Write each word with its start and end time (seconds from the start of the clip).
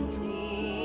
and. 0.00 0.79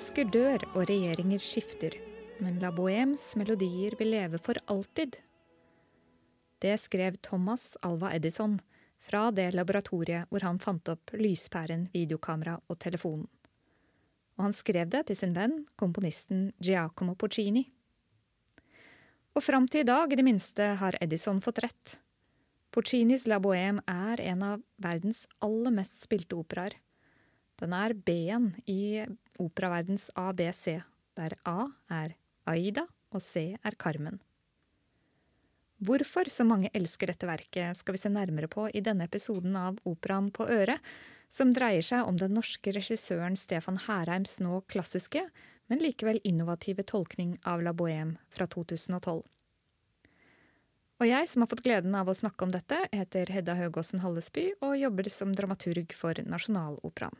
Mennesker 0.00 0.30
dør 0.32 0.62
og 0.70 0.86
regjeringer 0.88 1.42
skifter, 1.44 1.92
men 2.40 2.54
La 2.62 2.70
Bohemes 2.72 3.34
melodier 3.36 3.92
vil 3.98 4.08
leve 4.14 4.38
for 4.40 4.56
alltid. 4.72 5.18
Det 6.64 6.72
skrev 6.80 7.18
Thomas 7.20 7.74
Alva 7.84 8.14
Edison 8.16 8.54
fra 8.96 9.26
det 9.28 9.50
laboratoriet 9.52 10.32
hvor 10.32 10.46
han 10.48 10.56
fant 10.56 10.88
opp 10.88 11.12
lyspæren, 11.20 11.90
videokamera 11.92 12.56
og 12.72 12.80
telefonen. 12.80 13.28
Og 14.40 14.46
han 14.46 14.56
skrev 14.56 14.88
det 14.88 15.04
til 15.10 15.20
sin 15.20 15.36
venn, 15.36 15.66
komponisten 15.76 16.48
Giacomo 16.56 17.12
Porcini. 17.12 17.66
Og 19.36 19.44
fram 19.44 19.68
til 19.68 19.84
i 19.84 19.90
dag, 19.92 20.08
i 20.08 20.16
det 20.16 20.24
minste, 20.24 20.78
har 20.80 20.96
Edison 21.04 21.44
fått 21.44 21.60
rett. 21.60 21.98
Porcinis 22.72 23.28
La 23.28 23.36
Bohème 23.36 23.84
er 23.84 24.24
en 24.32 24.48
av 24.48 24.64
verdens 24.80 25.26
aller 25.44 25.76
mest 25.76 26.06
spilte 26.08 26.40
operaer. 26.40 26.80
Den 27.60 27.74
er 27.76 27.92
B-en 27.92 28.54
i 28.70 29.04
operaverdens 29.40 30.08
ABC, 30.16 30.80
der 31.16 31.36
A 31.44 31.68
er 31.92 32.16
Aida 32.48 32.86
og 33.12 33.20
C 33.20 33.52
er 33.52 33.76
Carmen. 33.76 34.20
Hvorfor 35.80 36.28
så 36.28 36.44
mange 36.44 36.68
elsker 36.76 37.08
dette 37.08 37.28
verket, 37.28 37.76
skal 37.76 37.96
vi 37.96 38.00
se 38.02 38.10
nærmere 38.12 38.48
på 38.52 38.66
i 38.68 38.82
denne 38.84 39.06
episoden 39.08 39.56
av 39.56 39.78
Operaen 39.88 40.28
på 40.32 40.44
øret, 40.48 40.80
som 41.32 41.52
dreier 41.56 41.84
seg 41.84 42.08
om 42.08 42.18
den 42.20 42.34
norske 42.36 42.72
regissøren 42.76 43.36
Stefan 43.38 43.78
Herheims 43.86 44.38
nå 44.44 44.60
klassiske, 44.68 45.22
men 45.70 45.80
likevel 45.80 46.20
innovative 46.26 46.84
tolkning 46.84 47.36
av 47.48 47.62
La 47.64 47.72
Bohème 47.76 48.18
fra 48.28 48.48
2012. 48.50 49.22
Og 51.00 51.08
jeg 51.08 51.28
som 51.32 51.40
har 51.40 51.48
fått 51.48 51.64
gleden 51.64 51.94
av 51.96 52.10
å 52.10 52.16
snakke 52.16 52.44
om 52.44 52.52
dette, 52.52 52.76
heter 52.92 53.32
Hedda 53.32 53.56
Høgåsen 53.56 54.02
Hallesby 54.04 54.50
og 54.60 54.76
jobber 54.76 55.08
som 55.08 55.32
dramaturg 55.32 55.94
for 55.96 56.20
Nasjonaloperaen. 56.28 57.16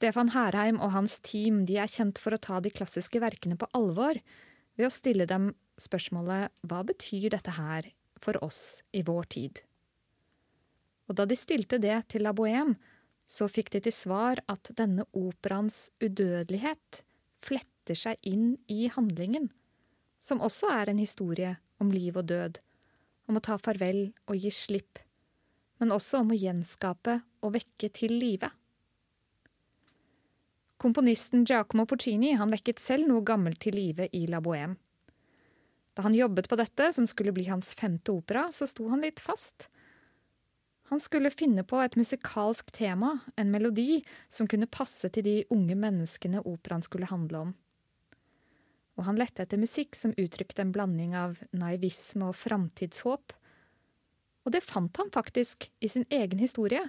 Stefan 0.00 0.30
Herheim 0.32 0.78
og 0.80 0.94
hans 0.94 1.18
team 1.20 1.58
er 1.68 1.90
kjent 1.92 2.16
for 2.16 2.32
å 2.32 2.40
ta 2.40 2.56
de 2.64 2.70
klassiske 2.72 3.20
verkene 3.20 3.58
på 3.60 3.66
alvor 3.76 4.16
ved 4.78 4.86
å 4.86 4.94
stille 4.94 5.26
dem 5.28 5.50
spørsmålet 5.76 6.48
hva 6.64 6.78
betyr 6.88 7.26
dette 7.34 7.52
her 7.52 7.84
for 8.16 8.38
oss 8.40 8.80
i 8.96 9.02
vår 9.04 9.26
tid? 9.34 9.60
Og 11.04 11.18
da 11.18 11.26
de 11.28 11.36
stilte 11.36 11.76
det 11.82 11.98
til 12.08 12.24
La 12.24 12.32
Bohème, 12.32 12.78
så 13.28 13.44
fikk 13.44 13.68
de 13.74 13.82
til 13.84 13.92
svar 13.92 14.40
at 14.48 14.70
denne 14.78 15.04
operaens 15.12 15.90
udødelighet 16.00 17.02
fletter 17.36 18.00
seg 18.00 18.16
inn 18.24 18.54
i 18.72 18.88
handlingen, 18.94 19.50
som 20.16 20.40
også 20.40 20.70
er 20.78 20.94
en 20.94 21.02
historie 21.02 21.58
om 21.76 21.92
liv 21.92 22.16
og 22.16 22.30
død, 22.32 22.62
om 23.28 23.36
å 23.36 23.44
ta 23.44 23.60
farvel 23.60 24.06
og 24.24 24.40
gi 24.40 24.54
slipp, 24.54 25.04
men 25.76 25.92
også 25.92 26.24
om 26.24 26.32
å 26.32 26.40
gjenskape 26.40 27.18
og 27.44 27.58
vekke 27.58 27.92
til 28.00 28.16
live. 28.16 28.48
Komponisten 30.80 31.44
Giacomo 31.44 31.84
Puccini 31.86 32.32
han 32.32 32.54
vekket 32.54 32.78
selv 32.80 33.04
noe 33.10 33.20
gammelt 33.20 33.58
til 33.60 33.74
live 33.76 34.06
i 34.16 34.22
La 34.32 34.38
Bohème. 34.40 34.78
Da 35.92 36.06
han 36.06 36.14
jobbet 36.16 36.48
på 36.48 36.56
dette, 36.56 36.86
som 36.96 37.04
skulle 37.04 37.34
bli 37.36 37.44
hans 37.50 37.74
femte 37.76 38.14
opera, 38.14 38.46
så 38.48 38.64
sto 38.64 38.86
han 38.88 39.04
litt 39.04 39.20
fast. 39.20 39.66
Han 40.88 41.02
skulle 41.04 41.34
finne 41.34 41.66
på 41.68 41.82
et 41.84 41.98
musikalsk 42.00 42.72
tema, 42.72 43.12
en 43.36 43.52
melodi, 43.52 43.98
som 44.32 44.48
kunne 44.48 44.70
passe 44.72 45.12
til 45.12 45.26
de 45.26 45.36
unge 45.52 45.76
menneskene 45.76 46.40
operaen 46.48 46.86
skulle 46.86 47.12
handle 47.12 47.44
om. 47.44 47.52
Og 48.96 49.04
han 49.04 49.20
lette 49.20 49.44
etter 49.44 49.60
musikk 49.60 50.00
som 50.00 50.16
uttrykte 50.16 50.64
en 50.64 50.72
blanding 50.72 51.12
av 51.12 51.36
naivisme 51.52 52.32
og 52.32 52.40
framtidshåp. 52.40 53.36
Og 54.48 54.56
det 54.56 54.64
fant 54.64 54.96
han 54.96 55.12
faktisk 55.12 55.68
i 55.84 55.92
sin 55.92 56.08
egen 56.08 56.40
historie, 56.40 56.86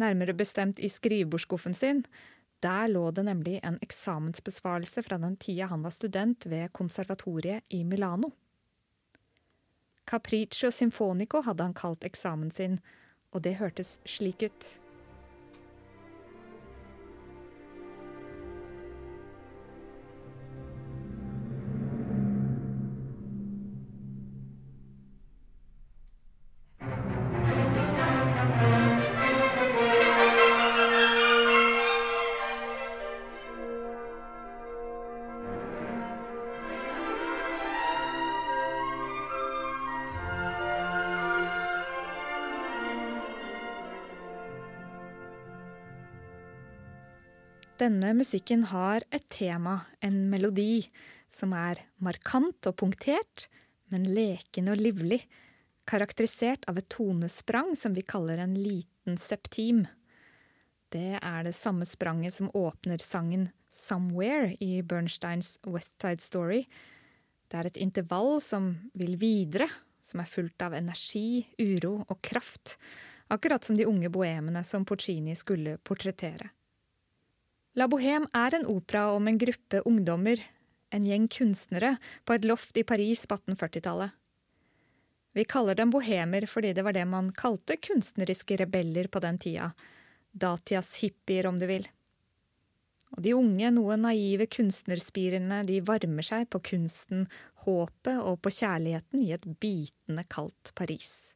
nærmere 0.00 0.32
bestemt 0.32 0.80
i 0.80 0.88
skrivebordsskuffen 0.88 1.76
sin, 1.76 2.06
der 2.60 2.88
lå 2.88 3.10
det 3.10 3.24
nemlig 3.24 3.60
en 3.64 3.78
eksamensbesvarelse 3.82 5.02
fra 5.06 5.18
den 5.18 5.36
tida 5.40 5.70
han 5.70 5.82
var 5.82 5.94
student 5.96 6.46
ved 6.46 6.72
konservatoriet 6.76 7.64
i 7.68 7.84
Milano. 7.84 8.30
Capriccio 10.10 10.70
Symfonico 10.70 11.42
hadde 11.46 11.62
han 11.62 11.74
kalt 11.74 12.04
eksamen 12.04 12.50
sin, 12.50 12.80
og 13.30 13.44
det 13.44 13.58
hørtes 13.60 13.98
slik 14.04 14.42
ut. 14.42 14.79
Denne 47.80 48.10
musikken 48.12 48.66
har 48.68 49.06
et 49.08 49.24
tema, 49.32 49.86
en 50.04 50.26
melodi, 50.28 50.90
som 51.32 51.54
er 51.56 51.78
markant 52.04 52.66
og 52.68 52.74
punktert, 52.82 53.46
men 53.88 54.04
leken 54.04 54.68
og 54.68 54.82
livlig, 54.82 55.22
karakterisert 55.88 56.68
av 56.68 56.76
et 56.76 56.90
tonesprang 56.92 57.72
som 57.80 57.96
vi 57.96 58.04
kaller 58.04 58.42
en 58.42 58.52
liten 58.58 59.16
septim. 59.16 59.86
Det 60.92 61.22
er 61.22 61.48
det 61.48 61.54
samme 61.56 61.88
spranget 61.88 62.36
som 62.36 62.52
åpner 62.52 63.00
sangen 63.00 63.48
Somewhere 63.72 64.52
i 64.60 64.82
Bernsteins 64.82 65.56
West 65.64 65.96
Side 66.02 66.20
Story. 66.20 66.66
Det 67.48 67.62
er 67.62 67.70
et 67.70 67.80
intervall 67.80 68.42
som 68.44 68.74
vil 68.92 69.16
videre, 69.16 69.70
som 70.04 70.20
er 70.20 70.28
fullt 70.28 70.68
av 70.68 70.76
energi, 70.76 71.46
uro 71.56 72.02
og 72.02 72.20
kraft, 72.20 72.76
akkurat 73.32 73.64
som 73.64 73.80
de 73.80 73.88
unge 73.88 74.12
boemene 74.12 74.66
som 74.68 74.84
Porcini 74.84 75.32
skulle 75.38 75.78
portrettere. 75.80 76.52
La 77.78 77.86
Bohème 77.86 78.26
er 78.34 78.54
en 78.54 78.66
opera 78.66 79.12
om 79.14 79.28
en 79.30 79.38
gruppe 79.38 79.80
ungdommer, 79.86 80.40
en 80.90 81.04
gjeng 81.06 81.28
kunstnere, 81.30 81.96
på 82.26 82.34
et 82.34 82.46
loft 82.48 82.76
i 82.76 82.82
Paris 82.82 83.22
på 83.30 83.36
1840-tallet. 83.38 84.10
Vi 85.32 85.44
kaller 85.46 85.78
dem 85.78 85.92
bohemer 85.94 86.48
fordi 86.50 86.72
det 86.74 86.82
var 86.82 86.96
det 86.96 87.06
man 87.06 87.30
kalte 87.30 87.76
kunstneriske 87.78 88.56
rebeller 88.58 89.06
på 89.06 89.22
den 89.22 89.38
tida, 89.38 89.70
datias 90.32 90.96
hippier 90.98 91.46
om 91.46 91.60
du 91.60 91.68
vil. 91.70 91.86
Og 93.14 93.22
de 93.22 93.34
unge, 93.38 93.70
noe 93.74 93.98
naive 93.98 94.48
kunstnerspirene, 94.50 95.62
de 95.66 95.78
varmer 95.86 96.26
seg 96.26 96.48
på 96.50 96.62
kunsten, 96.72 97.28
håpet 97.62 98.18
og 98.18 98.40
på 98.42 98.52
kjærligheten 98.58 99.22
i 99.22 99.30
et 99.34 99.46
bitende 99.62 100.26
kaldt 100.30 100.74
Paris. 100.78 101.30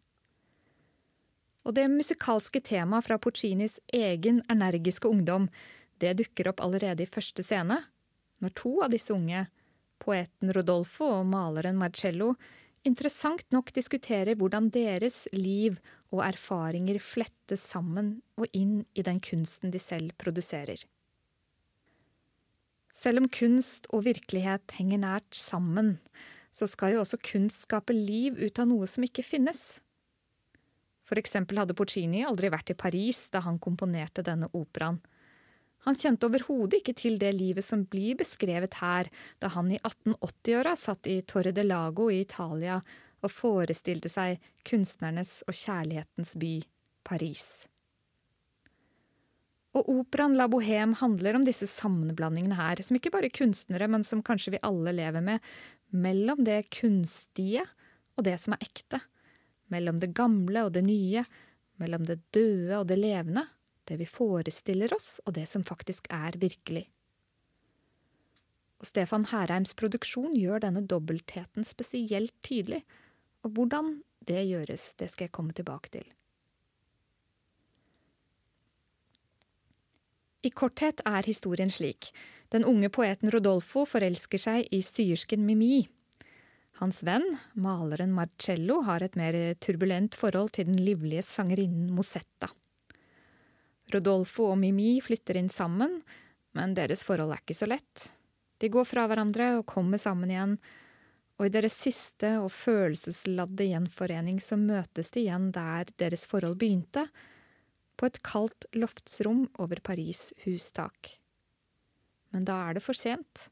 Og 1.64 1.78
det 1.78 1.86
musikalske 1.90 2.60
temaet 2.60 3.06
fra 3.06 3.18
Puccinis 3.22 3.78
egen 3.94 4.42
energiske 4.50 5.08
ungdom, 5.08 5.48
det 6.04 6.16
dukker 6.20 6.52
opp 6.52 6.62
allerede 6.64 7.04
i 7.04 7.10
første 7.10 7.44
scene, 7.46 7.80
når 8.44 8.54
to 8.58 8.76
av 8.84 8.92
disse 8.92 9.14
unge, 9.14 9.46
poeten 10.02 10.52
Rodolfo 10.52 11.08
og 11.20 11.28
maleren 11.30 11.78
Marcello, 11.80 12.34
interessant 12.84 13.46
nok 13.54 13.72
diskuterer 13.72 14.36
hvordan 14.36 14.68
deres 14.74 15.24
liv 15.32 15.78
og 16.12 16.24
erfaringer 16.26 17.00
flettes 17.02 17.64
sammen 17.72 18.18
og 18.38 18.50
inn 18.52 18.82
i 18.94 19.04
den 19.06 19.20
kunsten 19.24 19.72
de 19.72 19.80
selv 19.80 20.12
produserer. 20.20 20.82
Selv 22.94 23.24
om 23.24 23.30
kunst 23.32 23.88
og 23.90 24.04
virkelighet 24.06 24.76
henger 24.76 25.00
nært 25.02 25.34
sammen, 25.34 25.96
så 26.54 26.68
skal 26.70 26.94
jo 26.94 27.00
også 27.02 27.18
kunst 27.26 27.64
skape 27.66 27.96
liv 27.96 28.36
ut 28.38 28.60
av 28.62 28.68
noe 28.70 28.86
som 28.86 29.02
ikke 29.06 29.24
finnes. 29.26 29.80
For 31.04 31.18
eksempel 31.20 31.58
hadde 31.58 31.74
Porcini 31.76 32.22
aldri 32.24 32.52
vært 32.54 32.70
i 32.70 32.78
Paris 32.78 33.26
da 33.34 33.42
han 33.44 33.58
komponerte 33.58 34.22
denne 34.24 34.48
operaen. 34.54 35.00
Han 35.84 35.98
kjente 36.00 36.28
overhodet 36.28 36.80
ikke 36.80 36.94
til 36.96 37.18
det 37.20 37.34
livet 37.36 37.64
som 37.64 37.84
blir 37.88 38.16
beskrevet 38.20 38.78
her, 38.80 39.10
da 39.40 39.50
han 39.52 39.68
i 39.72 39.80
1880-åra 39.82 40.72
satt 40.80 41.10
i 41.12 41.18
Torre 41.28 41.52
de 41.52 41.66
Lago 41.66 42.08
i 42.12 42.22
Italia 42.24 42.78
og 43.24 43.32
forestilte 43.32 44.10
seg 44.12 44.40
kunstnernes 44.68 45.42
og 45.48 45.56
kjærlighetens 45.56 46.34
by, 46.40 46.56
Paris. 47.04 47.46
Og 49.74 49.88
operaen 49.90 50.36
La 50.38 50.46
Bohème 50.48 50.94
handler 51.00 51.36
om 51.36 51.44
disse 51.44 51.66
sammenblandingene 51.68 52.56
her, 52.56 52.80
som 52.84 52.96
ikke 52.96 53.12
bare 53.12 53.32
kunstnere, 53.34 53.88
men 53.90 54.06
som 54.06 54.22
kanskje 54.24 54.54
vi 54.54 54.62
alle 54.64 54.94
lever 54.94 55.24
med, 55.24 55.42
mellom 55.90 56.44
det 56.46 56.68
kunstige 56.74 57.64
og 58.14 58.24
det 58.28 58.36
som 58.40 58.54
er 58.54 58.62
ekte, 58.64 59.00
mellom 59.74 59.98
det 60.00 60.12
gamle 60.14 60.66
og 60.66 60.72
det 60.76 60.84
nye, 60.86 61.24
mellom 61.82 62.06
det 62.06 62.20
døde 62.34 62.78
og 62.78 62.86
det 62.86 63.00
levende, 63.00 63.44
det 63.88 63.98
vi 64.00 64.08
forestiller 64.08 64.94
oss 64.96 65.18
og 65.24 65.36
det 65.38 65.46
som 65.50 65.64
faktisk 65.66 66.08
er 66.12 66.36
virkelig. 66.40 66.86
Og 68.82 68.88
Stefan 68.88 69.28
Herheims 69.30 69.72
produksjon 69.78 70.34
gjør 70.36 70.66
denne 70.66 70.82
dobbeltheten 70.84 71.64
spesielt 71.64 72.34
tydelig, 72.44 72.82
og 73.44 73.56
hvordan 73.56 73.98
det 74.28 74.42
gjøres, 74.48 74.92
det 75.00 75.10
skal 75.12 75.28
jeg 75.28 75.36
komme 75.36 75.56
tilbake 75.56 75.92
til. 75.94 76.04
I 80.44 80.50
korthet 80.52 81.00
er 81.08 81.24
historien 81.24 81.72
slik. 81.72 82.10
Den 82.52 82.66
unge 82.68 82.90
poeten 82.92 83.32
Rodolfo 83.32 83.86
forelsker 83.88 84.40
seg 84.40 84.68
i 84.76 84.82
syersken 84.84 85.44
Mimi. 85.46 85.86
Hans 86.82 87.00
venn, 87.06 87.24
maleren 87.54 88.12
Marcello, 88.12 88.82
har 88.84 89.00
et 89.06 89.16
mer 89.16 89.38
turbulent 89.64 90.16
forhold 90.18 90.52
til 90.56 90.68
den 90.68 90.76
livlige 90.76 91.24
sangerinnen 91.24 91.88
Mosetta. 91.94 92.50
Rodolfo 93.92 94.48
og 94.52 94.58
Mimi 94.60 94.96
flytter 95.04 95.38
inn 95.40 95.50
sammen, 95.52 96.00
men 96.56 96.74
deres 96.76 97.04
forhold 97.04 97.34
er 97.34 97.42
ikke 97.42 97.56
så 97.58 97.68
lett. 97.68 98.08
De 98.62 98.70
går 98.72 98.86
fra 98.88 99.04
hverandre 99.10 99.50
og 99.58 99.66
kommer 99.68 100.00
sammen 100.00 100.30
igjen, 100.30 100.56
og 101.34 101.48
i 101.48 101.52
deres 101.52 101.74
siste 101.76 102.36
og 102.38 102.52
følelsesladde 102.54 103.66
gjenforening 103.66 104.38
så 104.42 104.56
møtes 104.60 105.10
de 105.14 105.24
igjen 105.24 105.50
der 105.54 105.90
deres 106.00 106.28
forhold 106.30 106.56
begynte, 106.60 107.08
på 107.94 108.08
et 108.08 108.20
kaldt 108.26 108.66
loftsrom 108.74 109.44
over 109.62 109.82
Paris' 109.84 110.32
hustak. 110.44 111.18
Men 112.34 112.46
da 112.46 112.56
er 112.66 112.78
det 112.78 112.82
for 112.82 112.98
sent. 112.98 113.48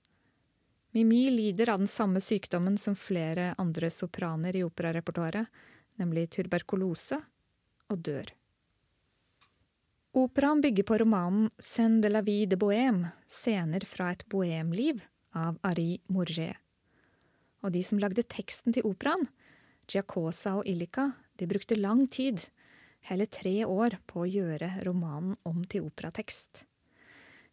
Mimi 0.92 1.24
lider 1.30 1.70
av 1.72 1.78
den 1.82 1.90
samme 1.90 2.20
sykdommen 2.20 2.74
som 2.78 2.98
flere 2.98 3.52
andre 3.62 3.90
sopraner 3.90 4.58
i 4.58 4.64
operarepertoaret, 4.66 5.46
nemlig 6.02 6.26
tuberkulose, 6.34 7.20
og 7.92 8.02
dør. 8.02 8.32
Operaen 10.14 10.60
bygger 10.60 10.84
på 10.84 10.98
romanen 10.98 11.50
Scène 11.58 12.02
de 12.02 12.08
la 12.08 12.20
vie 12.20 12.46
de 12.46 12.56
Bohème, 12.56 13.06
scener 13.26 13.80
fra 13.88 14.10
et 14.12 14.24
bohemliv, 14.28 14.98
av 15.32 15.56
Ari 15.64 16.02
Mourget. 16.12 16.58
Og 17.64 17.72
de 17.72 17.80
som 17.80 17.96
lagde 17.96 18.20
teksten 18.28 18.76
til 18.76 18.84
operaen, 18.84 19.24
Giacosa 19.88 20.58
og 20.58 20.68
Illica, 20.68 21.06
de 21.40 21.48
brukte 21.48 21.78
lang 21.80 22.04
tid, 22.12 22.44
hele 23.08 23.24
tre 23.24 23.54
år, 23.64 23.96
på 24.04 24.26
å 24.26 24.28
gjøre 24.28 24.84
romanen 24.84 25.32
om 25.48 25.64
til 25.64 25.88
operatekst. 25.88 26.66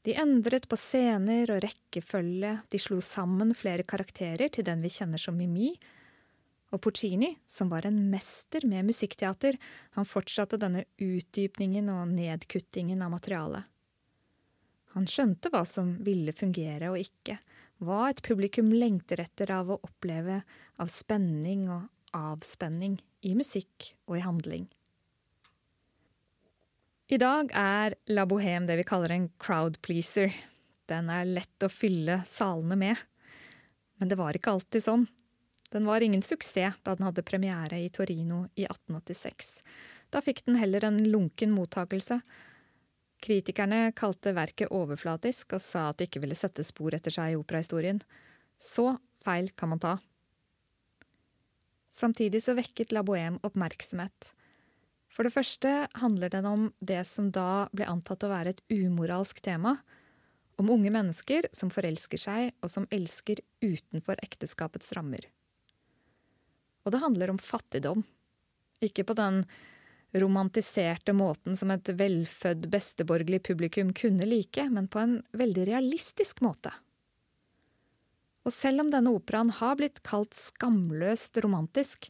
De 0.03 0.17
endret 0.19 0.67
på 0.67 0.75
scener 0.75 1.47
og 1.55 1.63
rekkefølge, 1.63 2.57
de 2.67 2.83
slo 2.83 2.99
sammen 2.99 3.55
flere 3.55 3.87
karakterer 3.87 4.51
til 4.51 4.67
den 4.67 4.83
vi 4.83 4.91
kjenner 4.91 5.21
som 5.21 5.39
Mimi, 5.39 5.71
og 6.69 6.81
Puccini, 6.85 7.33
som 7.49 7.71
var 7.71 7.87
en 7.87 7.97
mester 8.11 8.65
med 8.69 8.85
musikkteater, 8.85 9.57
han 9.97 10.07
fortsatte 10.07 10.59
denne 10.61 10.85
utdypningen 11.01 11.89
og 11.93 12.13
nedkuttingen 12.13 13.01
av 13.01 13.13
materialet. 13.15 13.65
Han 14.93 15.05
skjønte 15.09 15.51
hva 15.53 15.63
som 15.69 15.95
ville 16.05 16.33
fungere 16.33 16.91
og 16.93 17.01
ikke, 17.01 17.37
hva 17.81 18.09
et 18.09 18.21
publikum 18.25 18.71
lengter 18.73 19.21
etter 19.23 19.53
av 19.55 19.69
å 19.71 19.79
oppleve 19.85 20.41
av 20.81 20.91
spenning 20.91 21.67
og 21.71 21.87
avspenning 22.17 22.97
i 23.25 23.35
musikk 23.37 23.93
og 24.09 24.17
i 24.17 24.25
handling. 24.25 24.65
I 27.09 27.17
dag 27.17 27.49
er 27.57 27.95
La 28.13 28.27
Bohème 28.29 28.67
det 28.69 28.77
vi 28.77 28.85
kaller 28.85 29.15
en 29.15 29.29
crowd 29.41 29.79
pleaser. 29.81 30.33
Den 30.89 31.09
er 31.09 31.25
lett 31.25 31.65
å 31.65 31.69
fylle 31.71 32.19
salene 32.29 32.77
med. 32.77 32.99
Men 33.97 34.11
det 34.11 34.17
var 34.19 34.37
ikke 34.37 34.53
alltid 34.53 34.85
sånn. 34.85 35.07
Den 35.69 35.85
var 35.85 36.01
ingen 36.01 36.21
suksess 36.25 36.79
da 36.83 36.95
den 36.95 37.05
hadde 37.05 37.25
premiere 37.25 37.79
i 37.79 37.89
Torino 37.93 38.45
i 38.55 38.65
1886. 38.65 39.59
Da 40.09 40.21
fikk 40.25 40.41
den 40.45 40.57
heller 40.57 40.85
en 40.85 40.97
lunken 41.11 41.53
mottakelse. 41.53 42.19
Kritikerne 43.21 43.91
kalte 43.97 44.33
verket 44.33 44.73
overflatisk 44.73 45.53
og 45.57 45.61
sa 45.61 45.89
at 45.89 45.99
det 45.99 46.09
ikke 46.09 46.23
ville 46.23 46.37
sette 46.37 46.65
spor 46.65 46.95
etter 46.97 47.13
seg 47.13 47.33
i 47.33 47.39
operahistorien. 47.39 48.01
Så 48.57 48.95
feil 49.21 49.51
kan 49.53 49.73
man 49.75 49.83
ta. 49.83 49.97
Samtidig 51.93 52.41
så 52.45 52.55
vekket 52.57 52.93
La 52.95 53.03
Bohème 53.05 53.41
oppmerksomhet. 53.45 54.33
For 55.09 55.27
det 55.27 55.33
første 55.33 55.71
handler 55.99 56.31
den 56.31 56.45
om 56.47 56.67
det 56.79 57.01
som 57.09 57.29
da 57.33 57.67
ble 57.75 57.87
antatt 57.91 58.23
å 58.23 58.31
være 58.31 58.55
et 58.55 58.61
umoralsk 58.71 59.41
tema. 59.43 59.75
Om 60.59 60.69
unge 60.73 60.91
mennesker 60.93 61.49
som 61.55 61.71
forelsker 61.73 62.21
seg 62.21 62.53
og 62.63 62.71
som 62.71 62.87
elsker 62.93 63.41
utenfor 63.61 64.21
ekteskapets 64.23 64.93
rammer. 64.95 65.27
Og 66.89 66.95
det 66.95 67.03
handler 67.03 67.29
om 67.29 67.37
fattigdom. 67.37 68.01
Ikke 68.81 69.03
på 69.05 69.13
den 69.13 69.43
romantiserte 70.17 71.13
måten 71.13 71.53
som 71.53 71.69
et 71.69 71.91
velfødd 71.93 72.65
besteborgerlig 72.73 73.43
publikum 73.45 73.91
kunne 73.93 74.25
like, 74.25 74.63
men 74.73 74.87
på 74.89 75.03
en 75.03 75.19
veldig 75.37 75.67
realistisk 75.69 76.41
måte. 76.41 76.71
Og 78.41 78.55
selv 78.55 78.81
om 78.81 78.89
denne 78.89 79.13
operaen 79.13 79.51
har 79.53 79.77
blitt 79.77 80.01
kalt 80.01 80.33
skamløst 80.33 81.37
romantisk, 81.45 82.09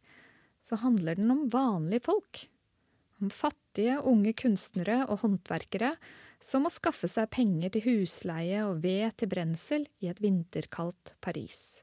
så 0.64 0.80
handler 0.80 1.20
den 1.20 1.36
om 1.36 1.44
vanlige 1.52 2.06
folk. 2.08 2.46
Om 3.20 3.36
fattige, 3.36 3.98
unge 4.00 4.32
kunstnere 4.32 5.02
og 5.10 5.26
håndverkere 5.26 5.92
som 6.40 6.64
må 6.64 6.72
skaffe 6.72 7.12
seg 7.12 7.28
penger 7.36 7.76
til 7.76 7.84
husleie 7.90 8.64
og 8.64 8.80
ved 8.88 9.12
til 9.20 9.34
brensel 9.36 9.90
i 10.00 10.08
et 10.08 10.24
vinterkaldt 10.24 11.18
Paris. 11.20 11.82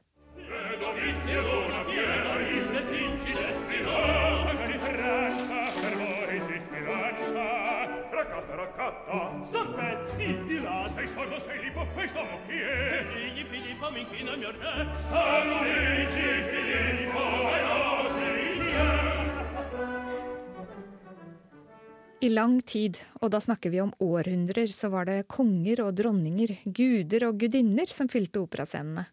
I 22.19 22.29
lang 22.29 22.61
tid, 22.65 22.97
og 23.21 23.29
da 23.31 23.39
snakker 23.39 23.69
vi 23.71 23.79
om 23.81 23.93
århundrer, 24.03 24.67
så 24.73 24.89
var 24.93 25.05
det 25.09 25.27
konger 25.31 25.83
og 25.85 25.93
dronninger, 25.99 26.57
guder 26.65 27.29
og 27.29 27.37
gudinner 27.39 27.87
som 27.93 28.09
fylte 28.11 28.41
operascenene. 28.41 29.05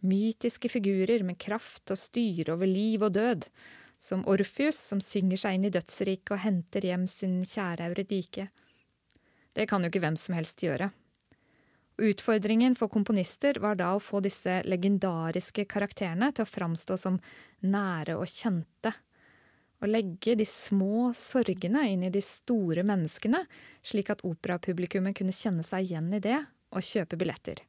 Mytiske 0.00 0.70
figurer 0.72 1.24
med 1.26 1.38
kraft 1.40 1.92
og 1.92 1.98
styre 2.00 2.54
over 2.54 2.68
liv 2.68 3.02
og 3.04 3.12
død, 3.18 3.46
som 4.00 4.24
Orfius 4.30 4.78
som 4.80 5.02
synger 5.04 5.42
seg 5.42 5.58
inn 5.58 5.68
i 5.68 5.72
dødsriket 5.74 6.32
og 6.32 6.40
henter 6.40 6.86
hjem 6.88 7.04
sin 7.10 7.42
kjære 7.44 7.90
Euridike. 7.90 8.48
Det 9.52 9.66
kan 9.68 9.84
jo 9.84 9.90
ikke 9.90 10.00
hvem 10.00 10.16
som 10.16 10.38
helst 10.38 10.62
gjøre. 10.64 10.88
Utfordringen 12.00 12.78
for 12.80 12.88
komponister 12.88 13.58
var 13.60 13.76
da 13.76 13.90
å 13.92 14.00
få 14.00 14.22
disse 14.24 14.62
legendariske 14.64 15.66
karakterene 15.68 16.30
til 16.32 16.46
å 16.46 16.48
framstå 16.48 16.96
som 16.96 17.18
nære 17.68 18.16
og 18.16 18.24
kjente. 18.30 18.94
Og 19.80 19.88
legge 19.88 20.36
de 20.36 20.46
små 20.48 21.10
sorgene 21.16 21.86
inn 21.92 22.06
i 22.08 22.12
de 22.12 22.22
store 22.24 22.84
menneskene, 22.88 23.42
slik 23.84 24.12
at 24.12 24.24
operapublikummet 24.28 25.18
kunne 25.20 25.36
kjenne 25.36 25.64
seg 25.66 25.88
igjen 25.90 26.08
i 26.16 26.22
det 26.24 26.38
og 26.72 26.84
kjøpe 26.84 27.20
billetter. 27.20 27.60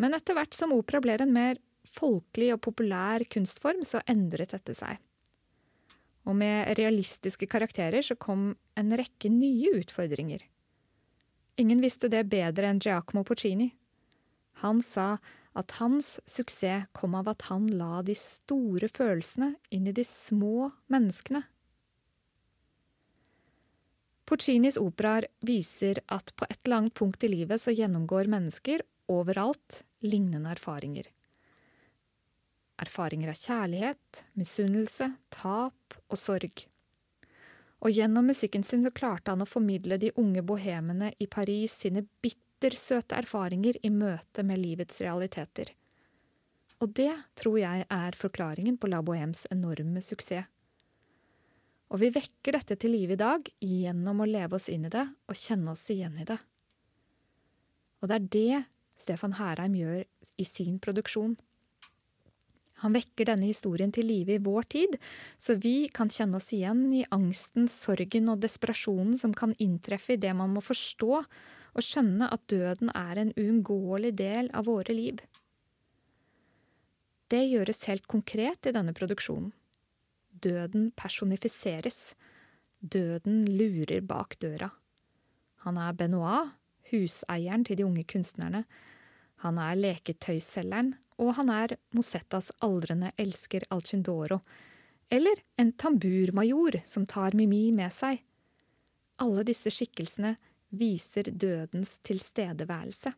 Men 0.00 0.16
etter 0.16 0.36
hvert 0.36 0.56
som 0.56 0.74
opera 0.74 1.00
ble 1.02 1.16
en 1.22 1.34
mer 1.34 1.60
folkelig 1.94 2.50
og 2.54 2.62
populær 2.66 3.22
kunstform, 3.30 3.84
så 3.86 4.02
endret 4.10 4.54
dette 4.56 4.74
seg. 4.76 4.98
Og 6.24 6.36
med 6.40 6.72
realistiske 6.78 7.46
karakterer 7.50 8.02
så 8.02 8.16
kom 8.16 8.54
en 8.80 8.96
rekke 8.96 9.30
nye 9.30 9.76
utfordringer. 9.82 10.42
Ingen 11.60 11.82
visste 11.84 12.10
det 12.10 12.24
bedre 12.32 12.70
enn 12.70 12.80
Giacomo 12.82 13.22
Puccini. 13.28 13.68
Han 14.64 14.80
sa 14.82 15.18
at 15.54 15.76
hans 15.78 16.16
suksess 16.26 16.88
kom 16.96 17.14
av 17.14 17.28
at 17.30 17.46
han 17.50 17.68
la 17.78 18.02
de 18.02 18.16
store 18.18 18.88
følelsene 18.90 19.52
inn 19.74 19.86
i 19.86 19.94
de 19.94 20.02
små 20.06 20.72
menneskene. 20.90 21.44
Puccinis 24.24 24.80
operaer 24.80 25.28
viser 25.44 26.00
at 26.08 26.32
på 26.34 26.48
et 26.48 26.58
eller 26.64 26.80
annet 26.80 26.96
punkt 26.96 27.26
i 27.26 27.30
livet 27.30 27.60
så 27.60 27.74
gjennomgår 27.76 28.30
mennesker 28.32 28.82
overalt 29.10 29.82
lignende 30.04 30.52
erfaringer. 30.54 31.08
Erfaringer 32.82 33.30
av 33.30 33.38
kjærlighet, 33.38 34.24
misunnelse, 34.38 35.12
tap 35.32 35.98
og 36.08 36.18
sorg. 36.18 36.64
Og 37.84 37.92
gjennom 37.92 38.26
musikken 38.30 38.64
sin 38.64 38.84
så 38.84 38.92
klarte 38.94 39.34
han 39.34 39.44
å 39.44 39.48
formidle 39.48 39.98
de 40.00 40.12
unge 40.20 40.42
bohemene 40.42 41.12
i 41.20 41.28
Paris 41.30 41.76
sine 41.84 42.04
bittersøte 42.24 43.16
erfaringer 43.20 43.78
i 43.84 43.92
møte 43.92 44.42
med 44.46 44.62
livets 44.62 45.02
realiteter. 45.04 45.70
Og 46.82 46.90
det 46.96 47.12
tror 47.38 47.60
jeg 47.60 47.86
er 47.86 48.18
forklaringen 48.18 48.76
på 48.80 48.90
La 48.90 49.00
Bohems 49.04 49.44
enorme 49.52 50.02
suksess. 50.04 50.48
Og 51.92 52.00
vi 52.00 52.08
vekker 52.10 52.56
dette 52.56 52.74
til 52.80 52.94
live 52.96 53.14
i 53.14 53.20
dag 53.20 53.48
gjennom 53.62 54.24
å 54.24 54.26
leve 54.26 54.56
oss 54.56 54.70
inn 54.72 54.88
i 54.88 54.90
det 54.90 55.04
og 55.30 55.38
kjenne 55.38 55.74
oss 55.76 55.84
igjen 55.92 56.16
i 56.18 56.26
det. 56.26 56.40
Og 58.00 58.10
det 58.10 58.16
er 58.16 58.30
det 58.34 58.62
Stefan 58.98 59.36
Herheim 59.38 59.74
gjør 59.78 60.04
i 60.38 60.46
sin 60.46 60.78
produksjon. 60.82 61.34
Han 62.82 62.92
vekker 62.92 63.30
denne 63.30 63.48
historien 63.48 63.92
til 63.94 64.08
live 64.10 64.34
i 64.36 64.42
vår 64.44 64.66
tid, 64.74 64.96
så 65.40 65.56
vi 65.56 65.86
kan 65.94 66.10
kjenne 66.12 66.36
oss 66.36 66.50
igjen 66.52 66.86
i 66.92 67.04
angsten, 67.14 67.68
sorgen 67.70 68.28
og 68.32 68.42
desperasjonen 68.42 69.16
som 69.20 69.32
kan 69.36 69.54
inntreffe 69.62 70.16
i 70.16 70.20
det 70.20 70.34
man 70.36 70.52
må 70.52 70.60
forstå 70.64 71.12
og 71.14 71.82
skjønne 71.82 72.28
at 72.34 72.44
døden 72.50 72.92
er 72.94 73.22
en 73.22 73.32
uunngåelig 73.38 74.12
del 74.18 74.50
av 74.52 74.68
våre 74.68 74.94
liv. 74.94 75.22
Det 77.32 77.40
gjøres 77.48 77.86
helt 77.88 78.04
konkret 78.10 78.68
i 78.68 78.74
denne 78.76 78.92
produksjonen. 78.94 79.54
Døden 80.44 80.90
personifiseres. 80.92 82.12
Døden 82.84 83.46
lurer 83.48 84.04
bak 84.04 84.36
døra. 84.42 84.68
Han 85.64 85.80
er 85.80 85.96
Benoit, 85.96 86.52
huseieren 86.94 87.66
til 87.66 87.80
de 87.80 87.86
unge 87.86 88.06
kunstnerne. 88.08 88.64
Han 89.44 89.58
er 89.60 89.76
leketøyselgeren, 89.76 90.94
og 91.20 91.34
han 91.38 91.50
er 91.52 91.76
Mosettas 91.94 92.50
aldrende 92.64 93.12
elsker 93.20 93.66
Alcindoro. 93.74 94.40
Eller 95.12 95.42
en 95.60 95.72
tamburmajor 95.78 96.80
som 96.88 97.04
tar 97.06 97.36
Mimi 97.36 97.68
med 97.74 97.92
seg. 97.92 98.22
Alle 99.22 99.44
disse 99.46 99.70
skikkelsene 99.70 100.32
viser 100.74 101.28
dødens 101.30 101.98
tilstedeværelse. 102.02 103.12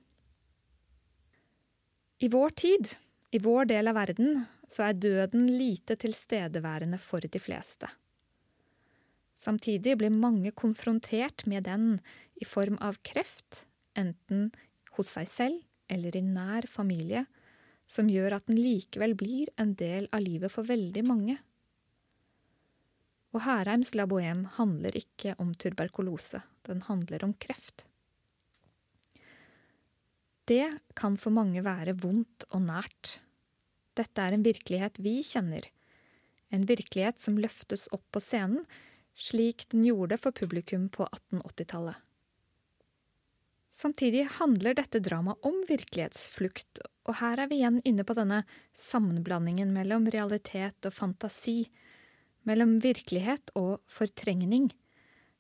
I 2.19 2.29
vår 2.33 2.51
tid, 2.57 2.91
i 3.31 3.41
vår 3.45 3.69
del 3.71 3.89
av 3.93 3.97
verden, 3.97 4.43
så 4.69 4.89
er 4.89 4.99
døden 4.99 5.47
lite 5.53 5.97
tilstedeværende 6.01 6.99
for 7.01 7.25
de 7.25 7.41
fleste. 7.41 7.89
Samtidig 9.37 9.99
blir 10.01 10.15
mange 10.15 10.51
konfrontert 10.57 11.45
med 11.47 11.67
den 11.69 11.99
i 12.41 12.47
form 12.49 12.79
av 12.81 12.97
kreft, 13.05 13.67
enten 13.97 14.49
hos 14.97 15.13
seg 15.13 15.29
selv 15.29 15.93
eller 15.93 16.17
i 16.17 16.23
nær 16.25 16.67
familie, 16.71 17.27
som 17.87 18.09
gjør 18.11 18.39
at 18.39 18.49
den 18.49 18.59
likevel 18.59 19.15
blir 19.19 19.53
en 19.61 19.77
del 19.79 20.09
av 20.11 20.25
livet 20.25 20.51
for 20.53 20.67
veldig 20.67 21.05
mange. 21.07 21.37
Og 23.37 23.45
Herheims 23.45 23.93
La 23.95 24.07
Bohème 24.09 24.49
handler 24.57 24.97
ikke 24.97 25.37
om 25.43 25.53
tuberkulose, 25.55 26.41
den 26.67 26.81
handler 26.89 27.27
om 27.27 27.37
kreft. 27.37 27.85
Det 30.47 30.71
kan 30.97 31.19
for 31.21 31.35
mange 31.35 31.61
være 31.67 31.97
vondt 32.01 32.47
og 32.55 32.65
nært. 32.69 33.19
Dette 33.99 34.23
er 34.23 34.35
en 34.35 34.47
virkelighet 34.47 35.01
vi 35.03 35.19
kjenner, 35.27 35.67
en 36.55 36.67
virkelighet 36.69 37.21
som 37.21 37.39
løftes 37.41 37.89
opp 37.93 38.05
på 38.15 38.23
scenen 38.23 38.65
slik 39.17 39.69
den 39.73 39.85
gjorde 39.87 40.19
for 40.21 40.37
publikum 40.37 40.89
på 40.93 41.07
1880-tallet. 41.09 41.97
Samtidig 43.77 44.23
handler 44.39 44.77
dette 44.77 45.03
dramaet 45.05 45.45
om 45.45 45.59
virkelighetsflukt, 45.69 46.81
og 47.05 47.19
her 47.19 47.43
er 47.43 47.51
vi 47.51 47.59
igjen 47.61 47.83
inne 47.85 48.07
på 48.09 48.17
denne 48.17 48.41
sammenblandingen 48.73 49.75
mellom 49.75 50.09
realitet 50.13 50.89
og 50.89 50.97
fantasi, 50.97 51.67
mellom 52.49 52.79
virkelighet 52.81 53.53
og 53.59 53.83
fortrengning, 53.93 54.71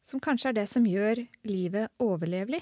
som 0.04 0.20
kanskje 0.20 0.50
er 0.52 0.58
det 0.60 0.66
som 0.68 0.84
gjør 0.84 1.22
livet 1.48 1.88
overlevelig. 2.02 2.60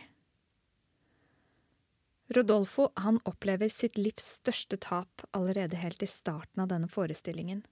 Rodolfo 2.35 2.88
han 3.02 3.18
opplever 3.28 3.68
sitt 3.68 3.99
livs 3.99 4.30
største 4.38 4.78
tap 4.80 5.26
allerede 5.37 5.83
helt 5.83 6.06
i 6.06 6.09
starten 6.09 6.62
av 6.62 6.71
denne 6.71 6.88
forestillingen. 6.88 7.64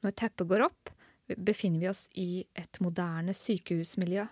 Når 0.00 0.16
teppet 0.16 0.48
går 0.48 0.64
opp, 0.66 0.95
befinner 1.34 1.80
vi 1.80 1.88
oss 1.90 2.06
i 2.14 2.44
et 2.54 2.80
moderne 2.80 3.34
sykehusmiljø. 3.34 4.26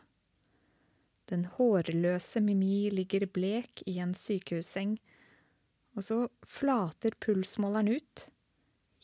Den 1.30 1.46
hårløse 1.56 2.42
Mimi 2.44 2.90
ligger 2.92 3.26
blek 3.26 3.82
i 3.88 3.98
en 4.04 4.12
sykehusseng, 4.14 4.98
og 5.96 6.04
så 6.04 6.18
flater 6.46 7.16
pulsmåleren 7.22 7.94
ut. 7.96 8.26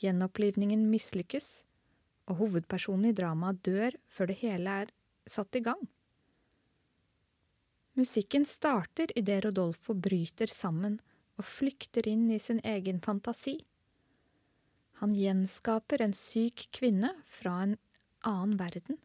Gjenopplivningen 0.00 0.84
mislykkes, 0.90 1.62
og 2.30 2.42
hovedpersonen 2.42 3.10
i 3.10 3.16
dramaet 3.16 3.62
dør 3.66 3.96
før 4.12 4.30
det 4.30 4.38
hele 4.42 4.76
er 4.84 4.92
satt 5.28 5.56
i 5.56 5.64
gang. 5.64 5.80
Musikken 7.98 8.46
starter 8.46 9.10
idet 9.18 9.42
Rodolfo 9.44 9.96
bryter 9.98 10.48
sammen 10.48 11.00
og 11.40 11.46
flykter 11.48 12.06
inn 12.08 12.28
i 12.30 12.38
sin 12.38 12.60
egen 12.64 13.00
fantasi. 13.02 13.58
Han 15.00 15.14
gjenskaper 15.16 16.02
en 16.04 16.12
syk 16.12 16.66
kvinne 16.76 17.14
fra 17.24 17.54
en 17.62 17.76
annen 18.28 18.58
verden, 18.60 18.98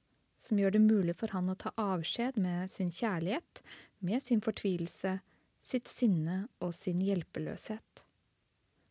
som 0.44 0.60
gjør 0.60 0.76
det 0.76 0.82
mulig 0.84 1.16
for 1.16 1.32
han 1.32 1.48
å 1.48 1.56
ta 1.56 1.72
avskjed 1.80 2.36
med 2.36 2.72
sin 2.72 2.92
kjærlighet, 2.92 3.62
med 4.04 4.24
sin 4.24 4.44
fortvilelse, 4.44 5.20
sitt 5.64 5.88
sinne 5.88 6.42
og 6.60 6.76
sin 6.76 7.00
hjelpeløshet. 7.00 8.04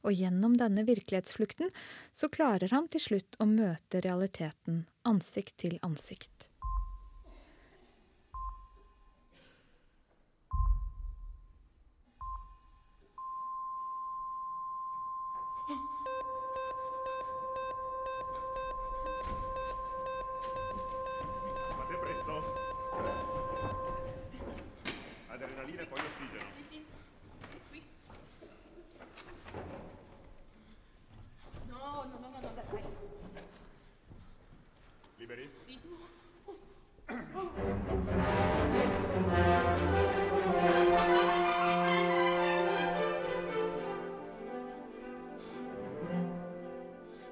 Og 0.04 0.16
gjennom 0.16 0.56
denne 0.60 0.86
virkelighetsflukten 0.88 1.68
så 2.12 2.32
klarer 2.32 2.72
han 2.72 2.88
til 2.88 3.04
slutt 3.04 3.36
å 3.40 3.48
møte 3.52 4.00
realiteten 4.04 4.86
ansikt 5.04 5.58
til 5.60 5.76
ansikt. 5.84 6.48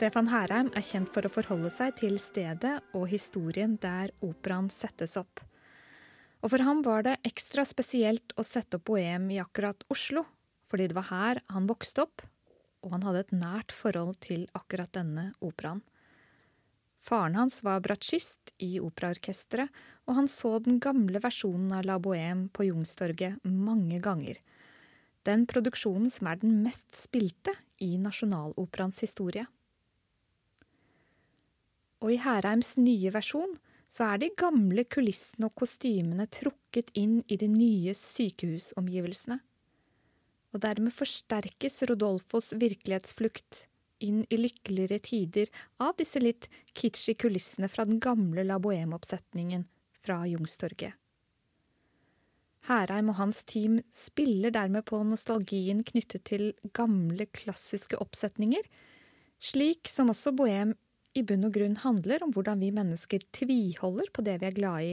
Stefan 0.02 0.26
Herheim 0.32 0.72
er 0.74 0.82
kjent 0.82 1.12
for 1.14 1.22
å 1.22 1.30
forholde 1.30 1.68
seg 1.70 1.94
til 2.00 2.16
stedet 2.18 2.72
og 2.98 3.04
historien 3.12 3.76
der 3.78 4.10
operaen 4.26 4.66
settes 4.72 5.14
opp. 5.20 5.44
Og 6.42 6.50
for 6.50 6.64
ham 6.66 6.82
var 6.82 7.04
det 7.06 7.20
ekstra 7.26 7.64
spesielt 7.66 8.34
å 8.34 8.42
sette 8.46 8.78
opp 8.78 8.88
Bohem 8.90 9.30
i 9.30 9.38
akkurat 9.42 9.84
Oslo, 9.94 10.24
fordi 10.70 10.88
det 10.90 10.98
var 10.98 11.08
her 11.12 11.40
han 11.54 11.68
vokste 11.70 12.06
opp, 12.06 12.24
og 12.82 12.96
han 12.96 13.06
hadde 13.06 13.22
et 13.22 13.34
nært 13.36 13.74
forhold 13.74 14.18
til 14.26 14.48
akkurat 14.58 14.90
denne 14.96 15.30
operaen. 15.40 15.84
Faren 17.02 17.34
hans 17.34 17.60
var 17.66 17.82
bratsjist 17.82 18.52
i 18.62 18.76
operaorkesteret, 18.82 19.70
og 20.06 20.18
han 20.18 20.28
så 20.30 20.56
den 20.62 20.78
gamle 20.82 21.18
versjonen 21.22 21.72
av 21.74 21.86
La 21.86 21.98
Bohème 22.02 22.48
på 22.54 22.68
Jungstorget 22.68 23.42
mange 23.46 23.98
ganger. 24.02 24.38
Den 25.26 25.46
produksjonen 25.50 26.10
som 26.10 26.30
er 26.30 26.38
den 26.42 26.60
mest 26.62 26.88
spilte 26.98 27.54
i 27.82 27.94
Nasjonaloperaens 28.02 28.98
historie. 29.02 29.46
Og 32.02 32.14
i 32.14 32.22
Herheims 32.22 32.74
nye 32.82 33.12
versjon 33.14 33.54
så 33.92 34.06
er 34.08 34.22
de 34.22 34.30
gamle 34.40 34.86
kulissene 34.88 35.50
og 35.50 35.56
kostymene 35.60 36.24
trukket 36.32 36.94
inn 36.96 37.18
i 37.28 37.36
de 37.36 37.48
nye 37.52 37.92
sykehusomgivelsene. 37.98 39.36
Og 40.52 40.62
dermed 40.64 40.94
forsterkes 40.96 41.82
Rodolfos 41.90 42.52
virkelighetsflukt 42.60 43.66
inn 44.02 44.24
i 44.32 44.38
lykkeligere 44.40 44.98
tider 45.04 45.52
av 45.80 45.92
disse 46.00 46.20
litt 46.22 46.48
kitschy 46.76 47.14
kulissene 47.20 47.68
fra 47.72 47.84
den 47.88 48.00
gamle 48.02 48.44
La 48.48 48.58
Bohème-oppsetningen 48.62 49.66
fra 50.02 50.22
Jungstorget. 50.28 50.96
Herheim 52.68 53.10
og 53.10 53.18
hans 53.18 53.42
team 53.44 53.80
spiller 53.92 54.54
dermed 54.54 54.86
på 54.86 55.00
nostalgien 55.04 55.82
knyttet 55.84 56.24
til 56.30 56.52
gamle, 56.72 57.26
klassiske 57.34 57.98
oppsetninger, 58.00 58.62
slik 59.42 59.90
som 59.90 60.12
også 60.14 60.32
Bohem 60.38 60.76
i 61.14 61.24
bunn 61.26 61.46
og 61.48 61.54
grunn 61.56 61.78
handler 61.82 62.24
om 62.24 62.32
hvordan 62.34 62.62
vi 62.62 62.70
mennesker 62.74 63.24
tviholder 63.36 64.08
på 64.14 64.24
det 64.26 64.38
vi 64.40 64.48
er 64.48 64.56
glad 64.56 64.88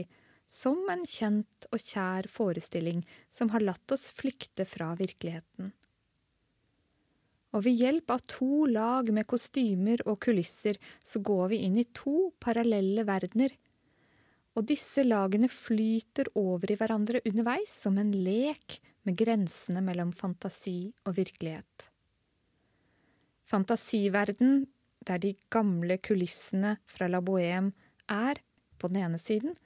som 0.50 0.82
en 0.90 1.04
kjent 1.06 1.68
og 1.70 1.78
kjær 1.78 2.28
forestilling 2.30 3.04
som 3.30 3.52
har 3.54 3.64
latt 3.64 3.94
oss 3.94 4.10
flykte 4.14 4.66
fra 4.66 4.92
virkeligheten. 4.98 5.70
Og 7.50 7.64
ved 7.66 7.80
hjelp 7.82 8.12
av 8.14 8.22
to 8.30 8.66
lag 8.70 9.08
med 9.14 9.26
kostymer 9.30 10.02
og 10.06 10.20
kulisser 10.22 10.78
så 11.02 11.22
går 11.22 11.50
vi 11.54 11.64
inn 11.66 11.80
i 11.82 11.88
to 11.94 12.30
parallelle 12.42 13.06
verdener– 13.08 13.56
og 14.58 14.66
disse 14.66 15.04
lagene 15.06 15.48
flyter 15.50 16.30
over 16.38 16.72
i 16.72 16.76
hverandre 16.78 17.22
underveis 17.28 17.70
som 17.84 17.98
en 18.00 18.10
lek 18.12 18.80
med 19.06 19.16
grensene 19.18 19.82
mellom 19.84 20.10
fantasi 20.16 20.90
og 21.06 21.14
virkelighet. 21.20 21.86
Fantasiverden, 23.46 24.64
der 25.06 25.20
de 25.22 25.34
gamle 25.52 25.96
kulissene 25.98 26.76
fra 26.90 27.08
La 27.08 27.20
Bohème 27.24 27.72
er 28.10 28.40
på 28.80 28.88
den 28.88 29.02
ene 29.04 29.20
siden, 29.20 29.56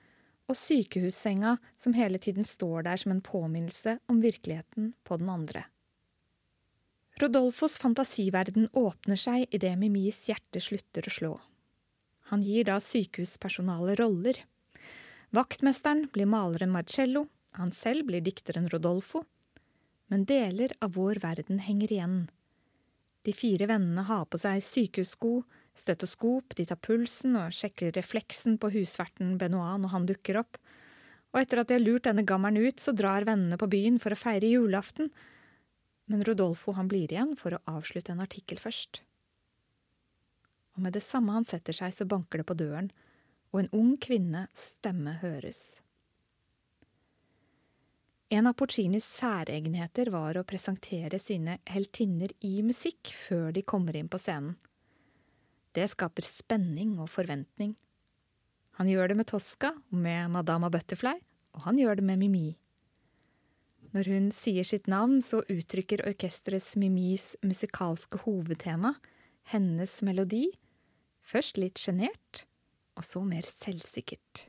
og 0.49 0.59
sykehussenga 0.59 1.57
som 1.79 1.95
hele 1.97 2.19
tiden 2.21 2.45
står 2.45 2.85
der 2.85 3.01
som 3.01 3.15
en 3.15 3.25
påminnelse 3.25 3.99
om 4.13 4.21
virkeligheten 4.21 4.93
på 5.05 5.17
den 5.21 5.31
andre. 5.33 5.65
Rodolfos 7.23 7.79
fantasiverden 7.79 8.69
åpner 8.73 9.19
seg 9.21 9.47
idet 9.55 9.77
Mimis 9.79 10.25
hjerte 10.29 10.61
slutter 10.61 11.07
å 11.07 11.15
slå. 11.15 11.35
Han 12.33 12.43
gir 12.43 12.67
da 12.67 12.81
sykehuspersonalet 12.83 14.01
roller. 14.01 14.41
Vaktmesteren 15.35 16.09
blir 16.13 16.27
maleren 16.31 16.73
Marcello, 16.75 17.29
han 17.55 17.71
selv 17.73 18.09
blir 18.09 18.25
dikteren 18.25 18.67
Rodolfo. 18.69 19.23
Men 20.11 20.27
deler 20.27 20.75
av 20.85 20.97
vår 20.99 21.23
verden 21.23 21.63
henger 21.63 21.93
igjen. 21.93 22.19
De 23.25 23.33
fire 23.33 23.69
vennene 23.71 24.05
har 24.05 24.27
på 24.29 24.39
seg 24.41 24.61
sykehussko, 24.65 25.39
stetoskop, 25.75 26.55
de 26.59 26.67
tar 26.69 26.81
pulsen 26.85 27.39
og 27.41 27.55
sjekker 27.57 27.95
refleksen 27.97 28.59
på 28.61 28.71
husverten 28.75 29.39
Benoit 29.41 29.81
når 29.83 29.95
han 29.95 30.09
dukker 30.11 30.39
opp. 30.43 30.59
Og 31.33 31.41
etter 31.41 31.63
at 31.63 31.71
de 31.71 31.79
har 31.79 31.83
lurt 31.83 32.05
denne 32.07 32.27
gammelen 32.29 32.69
ut, 32.69 32.79
så 32.79 32.95
drar 32.95 33.27
vennene 33.27 33.59
på 33.59 33.71
byen 33.73 33.97
for 34.03 34.15
å 34.15 34.19
feire 34.19 34.53
julaften. 34.53 35.09
Men 36.07 36.23
Rodolfo 36.29 36.77
han 36.77 36.91
blir 36.91 37.11
igjen 37.11 37.33
for 37.41 37.57
å 37.57 37.63
avslutte 37.73 38.13
en 38.13 38.23
artikkel 38.23 38.61
først. 38.63 39.01
Og 40.77 40.85
med 40.85 40.95
det 40.95 41.03
samme 41.03 41.35
han 41.35 41.49
setter 41.49 41.75
seg, 41.75 41.95
så 41.95 42.07
banker 42.07 42.43
det 42.43 42.49
på 42.51 42.59
døren, 42.59 42.93
og 43.55 43.63
en 43.63 43.73
ung 43.79 43.95
kvinnes 44.03 44.69
stemme 44.77 45.17
høres. 45.23 45.84
En 48.33 48.47
av 48.47 48.57
Porcinis 48.57 49.05
særegenheter 49.19 50.09
var 50.11 50.39
å 50.39 50.47
presentere 50.49 51.19
sine 51.21 51.59
heltinner 51.69 52.33
i 52.41 52.63
musikk 52.65 53.13
før 53.13 53.53
de 53.53 53.63
kommer 53.63 53.97
inn 53.99 54.09
på 54.09 54.21
scenen. 54.21 54.57
Det 55.75 55.85
skaper 55.91 56.25
spenning 56.25 56.97
og 57.03 57.11
forventning. 57.11 57.75
Han 58.79 58.89
gjør 58.91 59.11
det 59.11 59.17
med 59.19 59.29
Tosca 59.31 59.73
og 59.75 59.99
med 59.99 60.31
Madama 60.35 60.71
Butterfly, 60.73 61.15
og 61.55 61.67
han 61.67 61.79
gjør 61.79 61.99
det 62.01 62.07
med 62.07 62.23
Mimi. 62.23 62.55
Når 63.95 64.11
hun 64.11 64.31
sier 64.35 64.67
sitt 64.67 64.89
navn, 64.91 65.21
så 65.23 65.45
uttrykker 65.51 66.03
orkesterets 66.09 66.73
Mimis 66.81 67.35
musikalske 67.47 68.19
hovedtema, 68.25 68.97
hennes 69.53 70.01
melodi, 70.03 70.49
først 71.23 71.61
litt 71.63 71.79
sjenert, 71.79 72.47
og 72.99 73.07
så 73.07 73.23
mer 73.27 73.47
selvsikkert. 73.47 74.49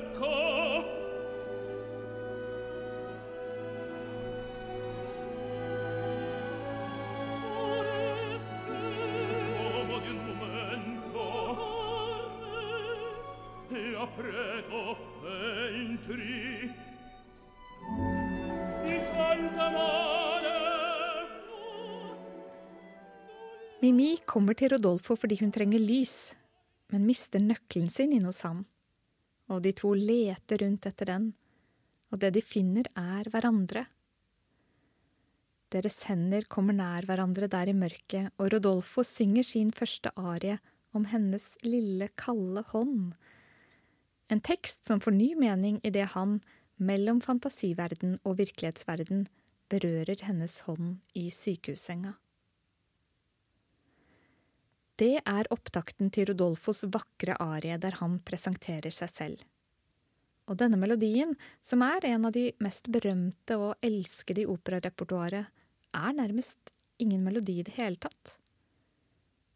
Mimi 23.91 24.21
kommer 24.23 24.55
til 24.55 24.71
Rodolfo 24.71 25.17
fordi 25.19 25.35
hun 25.41 25.49
trenger 25.51 25.81
lys, 25.83 26.31
men 26.93 27.03
mister 27.03 27.43
nøkkelen 27.43 27.89
sin 27.91 28.13
inne 28.15 28.29
hos 28.29 28.39
ham. 28.45 28.61
Og 29.51 29.59
de 29.65 29.73
to 29.75 29.91
leter 29.97 30.61
rundt 30.63 30.87
etter 30.87 31.09
den, 31.09 31.25
og 32.07 32.21
det 32.23 32.29
de 32.37 32.43
finner 32.45 32.87
er 32.95 33.27
hverandre. 33.33 33.83
Deres 35.75 36.05
hender 36.07 36.47
kommer 36.47 36.77
nær 36.77 37.03
hverandre 37.09 37.51
der 37.51 37.67
i 37.67 37.75
mørket, 37.75 38.31
og 38.39 38.53
Rodolfo 38.53 39.03
synger 39.03 39.43
sin 39.43 39.75
første 39.75 40.15
arie 40.15 40.55
om 40.95 41.09
hennes 41.11 41.51
lille, 41.67 42.07
kalde 42.15 42.63
hånd 42.71 43.11
en 44.31 44.39
tekst 44.39 44.87
som 44.87 45.03
får 45.03 45.11
ny 45.11 45.33
mening 45.35 45.81
idet 45.83 46.13
han, 46.15 46.37
mellom 46.79 47.19
fantasiverden 47.19 48.15
og 48.23 48.37
virkelighetsverden, 48.39 49.25
berører 49.67 50.23
hennes 50.23 50.61
hånd 50.63 51.01
i 51.19 51.27
sykehussenga. 51.35 52.15
Det 55.01 55.15
er 55.25 55.47
opptakten 55.49 56.11
til 56.13 56.27
Rodolfos 56.29 56.83
vakre 56.93 57.33
arie 57.41 57.77
der 57.81 57.95
han 57.97 58.19
presenterer 58.21 58.93
seg 58.93 59.09
selv. 59.09 59.39
Og 60.45 60.59
denne 60.61 60.77
melodien, 60.77 61.31
som 61.63 61.81
er 61.81 62.05
en 62.05 62.27
av 62.27 62.35
de 62.35 62.51
mest 62.61 62.89
berømte 62.93 63.57
og 63.57 63.81
elskede 63.81 64.43
i 64.43 64.49
operarepertoaret, 64.51 65.49
er 65.97 66.13
nærmest 66.17 66.73
ingen 67.01 67.23
melodi 67.25 67.57
i 67.61 67.65
det 67.65 67.73
hele 67.79 67.97
tatt. 67.97 68.35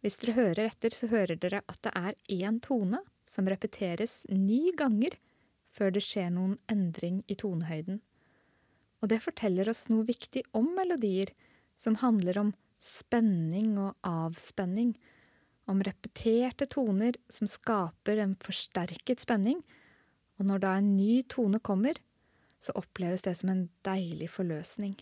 Hvis 0.01 0.17
dere 0.21 0.37
hører 0.39 0.63
etter, 0.65 0.93
så 0.97 1.11
hører 1.13 1.37
dere 1.37 1.61
at 1.69 1.81
det 1.85 1.93
er 1.93 2.17
én 2.41 2.57
tone, 2.61 3.03
som 3.29 3.45
repeteres 3.49 4.23
ni 4.29 4.71
ganger 4.77 5.13
før 5.75 5.93
det 5.93 6.03
skjer 6.05 6.31
noen 6.33 6.57
endring 6.71 7.21
i 7.29 7.37
tonehøyden. 7.37 7.99
Og 9.01 9.11
det 9.11 9.21
forteller 9.21 9.69
oss 9.69 9.87
noe 9.91 10.07
viktig 10.07 10.45
om 10.57 10.71
melodier, 10.77 11.33
som 11.77 11.99
handler 12.01 12.41
om 12.41 12.53
spenning 12.81 13.75
og 13.81 13.93
avspenning, 14.05 14.95
om 15.69 15.81
repeterte 15.83 16.67
toner 16.69 17.17
som 17.29 17.49
skaper 17.49 18.21
en 18.21 18.35
forsterket 18.41 19.23
spenning, 19.23 19.61
og 20.39 20.49
når 20.49 20.63
da 20.63 20.75
en 20.79 20.93
ny 20.97 21.23
tone 21.31 21.61
kommer, 21.63 21.97
så 22.61 22.75
oppleves 22.79 23.25
det 23.25 23.35
som 23.39 23.51
en 23.53 23.67
deilig 23.85 24.29
forløsning. 24.33 24.97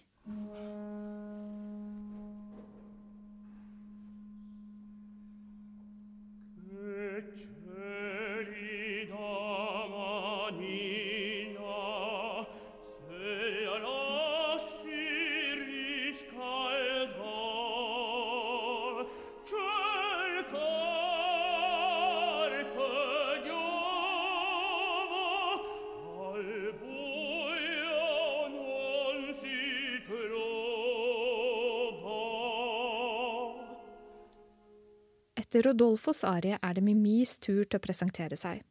Etter 35.54 35.68
Rodolfos 35.70 36.24
arie 36.26 36.58
er 36.66 36.74
det 36.74 36.82
Mimis 36.82 37.36
tur 37.38 37.60
til 37.62 37.78
å 37.78 37.82
presentere 37.84 38.34
seg. 38.34 38.64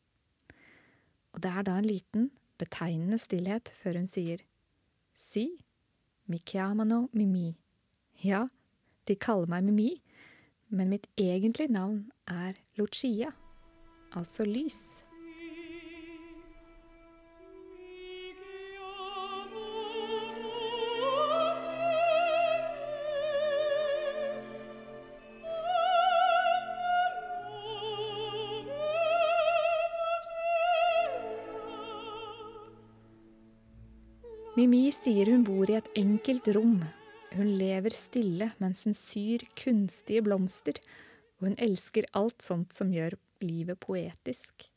Og 1.31 1.39
det 1.45 1.53
er 1.55 1.67
da 1.69 1.77
en 1.79 1.87
liten, 1.87 2.25
betegnende 2.59 3.21
stillhet 3.23 3.71
før 3.79 4.01
hun 4.01 4.09
sier 4.11 4.43
Si, 5.15 5.45
mi 6.27 6.41
chiamano 6.43 7.05
Mimi. 7.15 7.53
Ja, 8.25 8.49
de 9.07 9.15
kaller 9.15 9.47
meg 9.55 9.69
Mimi, 9.69 9.93
men 10.75 10.91
mitt 10.91 11.07
egentlige 11.15 11.71
navn 11.71 12.11
er 12.27 12.59
Lucia, 12.75 13.31
altså 14.11 14.43
lys. 14.43 15.02
Mimi 34.63 34.93
sier 34.95 35.27
hun 35.27 35.41
bor 35.43 35.67
i 35.67 35.75
et 35.75 35.89
enkelt 35.99 36.47
rom. 36.55 36.77
Hun 37.35 37.49
lever 37.59 37.97
stille 37.99 38.47
mens 38.63 38.85
hun 38.87 38.95
syr 38.95 39.43
kunstige 39.59 40.23
blomster, 40.23 40.77
og 41.41 41.49
hun 41.49 41.57
elsker 41.67 42.07
alt 42.15 42.45
sånt 42.47 42.71
som 42.77 42.93
gjør 42.95 43.17
livet 43.43 43.81
poetisk. 43.83 44.69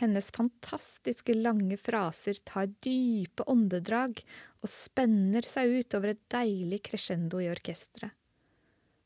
Hennes 0.00 0.32
fantastiske 0.32 1.36
lange 1.36 1.76
fraser 1.76 2.40
tar 2.48 2.72
dype 2.86 3.44
åndedrag 3.44 4.24
og 4.62 4.72
spenner 4.72 5.44
seg 5.44 5.76
ut 5.82 5.98
over 6.00 6.14
et 6.14 6.24
deilig 6.32 6.80
crescendo 6.88 7.44
i 7.44 7.52
orkesteret. 7.52 8.16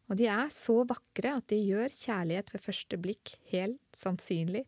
Og 0.07 0.23
de 0.23 0.31
er 0.31 0.55
så 0.55 0.79
vakre 0.87 1.35
at 1.41 1.51
de 1.51 1.59
gjør 1.65 1.91
kjærlighet 1.91 2.55
ved 2.55 2.67
første 2.71 3.03
blikk 3.03 3.35
helt 3.51 3.83
sannsynlig, 3.99 4.63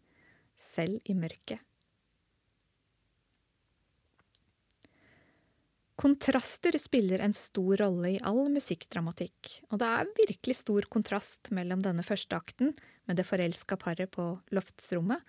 selv 0.58 0.98
i 1.06 1.14
mørket. 1.14 1.67
Kontraster 5.98 6.78
spiller 6.78 7.18
en 7.18 7.32
stor 7.34 7.80
rolle 7.80 8.12
i 8.14 8.18
all 8.22 8.44
musikkdramatikk, 8.54 9.48
og 9.72 9.80
det 9.82 9.87
er 9.90 10.11
virkelig 10.14 10.54
stor 10.61 10.87
kontrast 10.87 11.48
mellom 11.50 11.80
denne 11.82 12.04
første 12.06 12.37
akten, 12.38 12.70
med 13.11 13.18
det 13.18 13.24
forelska 13.26 13.74
paret 13.82 14.12
på 14.14 14.28
loftsrommet, 14.54 15.24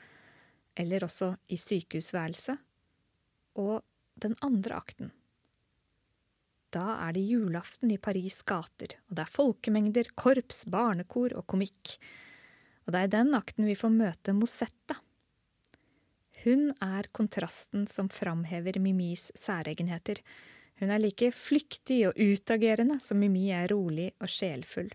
eller 0.78 1.08
også 1.08 1.32
i 1.50 1.58
sykehusværelset, 1.58 2.62
og 3.58 3.82
den 4.22 4.36
andre 4.46 4.78
akten. 4.78 5.10
Da 6.70 7.00
er 7.08 7.18
det 7.18 7.26
julaften 7.26 7.90
i 7.90 7.98
Paris' 7.98 8.44
gater, 8.46 8.94
og 9.10 9.18
det 9.18 9.26
er 9.26 9.34
folkemengder, 9.40 10.12
korps, 10.14 10.68
barnekor 10.70 11.34
og 11.40 11.48
komikk. 11.50 11.96
Og 12.86 12.94
det 12.94 13.02
er 13.02 13.10
i 13.10 13.16
den 13.18 13.34
akten 13.34 13.66
vi 13.66 13.78
får 13.80 13.96
møte 13.96 14.38
Mosetta. 14.38 15.00
Hun 16.44 16.70
er 16.78 17.10
kontrasten 17.10 17.90
som 17.90 18.14
framhever 18.14 18.78
Mimis 18.78 19.32
særegenheter, 19.34 20.22
hun 20.80 20.92
er 20.92 21.02
like 21.04 21.32
flyktig 21.36 22.02
og 22.08 22.18
utagerende 22.18 23.00
som 23.04 23.20
Mimi 23.20 23.50
er 23.52 23.68
rolig 23.72 24.10
og 24.20 24.32
sjelfull. 24.32 24.90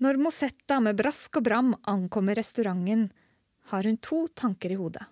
Når 0.00 0.16
Mosetta 0.16 0.78
med 0.80 0.96
brask 0.96 1.36
og 1.36 1.44
bram 1.44 1.74
ankommer 1.92 2.38
restauranten, 2.38 3.10
har 3.68 3.84
hun 3.84 3.98
to 4.00 4.22
tanker 4.32 4.72
i 4.72 4.78
hodet. 4.80 5.04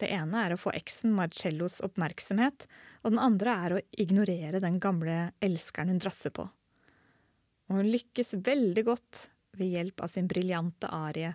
Det 0.00 0.08
ene 0.16 0.46
er 0.46 0.54
å 0.54 0.60
få 0.60 0.72
eksen 0.72 1.12
Marcellos 1.12 1.82
oppmerksomhet, 1.84 2.64
og 3.04 3.12
den 3.12 3.20
andre 3.20 3.56
er 3.66 3.74
å 3.76 3.82
ignorere 4.00 4.62
den 4.64 4.80
gamle 4.80 5.18
elskeren 5.44 5.92
hun 5.92 6.00
drasser 6.00 6.32
på. 6.32 6.46
Og 7.68 7.76
hun 7.76 7.92
lykkes 7.92 8.38
veldig 8.40 8.86
godt 8.88 9.26
ved 9.60 9.76
hjelp 9.76 10.00
av 10.00 10.08
sin 10.08 10.30
briljante 10.30 10.88
arie 10.88 11.34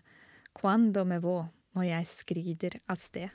Quando 0.56 1.06
me 1.06 1.22
vo, 1.22 1.44
når 1.78 1.90
jeg 1.92 2.10
skrider 2.10 2.80
av 2.90 2.98
sted. 2.98 3.30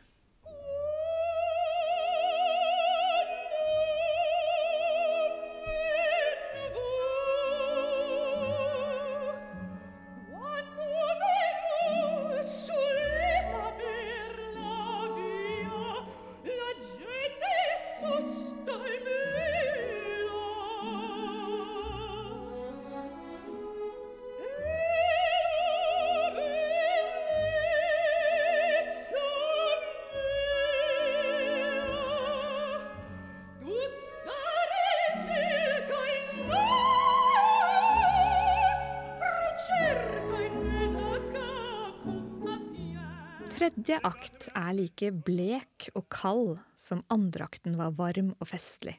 Tredje 43.71 44.01
akt 44.03 44.49
er 44.59 44.73
like 44.75 45.09
blek 45.23 45.85
og 45.95 46.09
kald 46.11 46.57
som 46.75 47.05
andreakten 47.07 47.77
var 47.79 47.93
varm 47.95 48.33
og 48.43 48.49
festlig. 48.51 48.97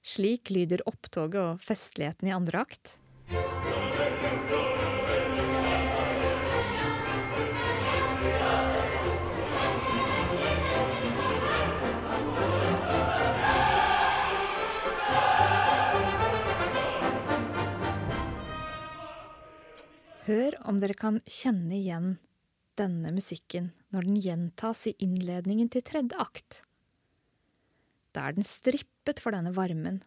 Slik 0.00 0.48
lyder 0.48 0.80
opptoget 0.88 1.36
og 1.36 1.60
festligheten 1.60 2.30
i 2.30 2.32
andre 2.32 2.62
akt. 2.64 2.94
Hør 20.24 20.56
om 20.64 20.80
dere 20.80 20.96
kan 20.96 21.20
kjenne 21.28 21.76
igjen 21.76 22.16
denne 22.78 23.12
musikken 23.14 23.72
når 23.94 24.08
den 24.08 24.20
gjentas 24.22 24.86
i 24.90 24.94
innledningen 25.04 25.70
til 25.72 25.84
tredje 25.86 26.18
akt. 26.22 26.62
Da 28.14 28.28
er 28.28 28.38
den 28.38 28.46
strippet 28.46 29.20
for 29.22 29.36
denne 29.36 29.52
varmen, 29.56 30.00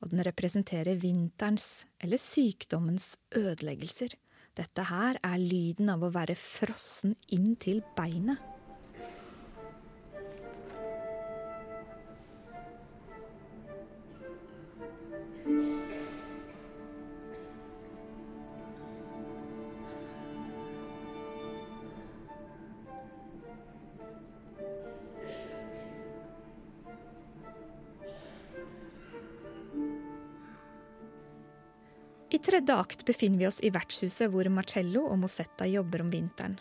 og 0.00 0.12
den 0.12 0.22
representerer 0.26 0.98
vinterens 1.00 1.86
eller 2.02 2.20
sykdommens 2.20 3.14
ødeleggelser. 3.36 4.12
Dette 4.56 4.86
her 4.88 5.18
er 5.24 5.40
lyden 5.40 5.90
av 5.92 6.04
å 6.04 6.12
være 6.14 6.36
frossen 6.38 7.16
inn 7.32 7.56
til 7.60 7.82
beinet. 7.96 8.55
Tredje 32.66 33.04
befinner 33.06 33.38
vi 33.38 33.46
oss 33.46 33.60
i 33.62 33.70
vertshuset 33.70 34.26
hvor 34.32 34.48
Marcello 34.50 35.04
og 35.06 35.20
Mosetta 35.22 35.68
jobber 35.70 36.02
om 36.02 36.08
vinteren. 36.10 36.56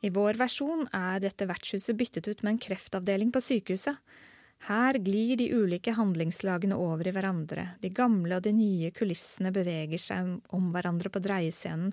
I 0.00 0.08
vår 0.08 0.38
versjon 0.40 0.86
er 0.96 1.20
dette 1.20 1.44
vertshuset 1.44 1.98
byttet 1.98 2.28
ut 2.30 2.40
med 2.42 2.54
en 2.54 2.60
kreftavdeling 2.64 3.28
på 3.34 3.42
sykehuset. 3.44 3.98
Her 4.70 4.96
glir 5.04 5.36
de 5.36 5.50
ulike 5.52 5.92
handlingslagene 5.92 6.78
over 6.80 7.10
i 7.10 7.12
hverandre, 7.12 7.66
de 7.84 7.92
gamle 7.92 8.38
og 8.38 8.46
de 8.46 8.54
nye 8.56 8.90
kulissene 8.96 9.52
beveger 9.52 10.00
seg 10.00 10.32
om 10.56 10.72
hverandre 10.72 11.12
på 11.12 11.20
dreiescenen, 11.28 11.92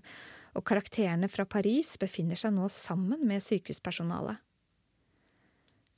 og 0.56 0.64
karakterene 0.64 1.28
fra 1.28 1.44
Paris 1.44 1.98
befinner 2.00 2.40
seg 2.40 2.56
nå 2.56 2.72
sammen 2.72 3.28
med 3.28 3.44
sykehuspersonalet. 3.44 4.40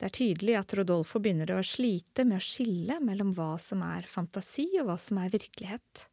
Det 0.00 0.10
er 0.10 0.18
tydelig 0.18 0.58
at 0.58 0.74
Rodolfo 0.74 1.22
begynner 1.22 1.54
å 1.54 1.62
slite 1.62 2.26
med 2.26 2.40
å 2.40 2.44
skille 2.44 2.98
mellom 3.04 3.30
hva 3.36 3.52
som 3.62 3.86
er 3.86 4.10
fantasi 4.10 4.72
og 4.80 4.90
hva 4.90 4.98
som 4.98 5.22
er 5.22 5.30
virkelighet. 5.38 6.09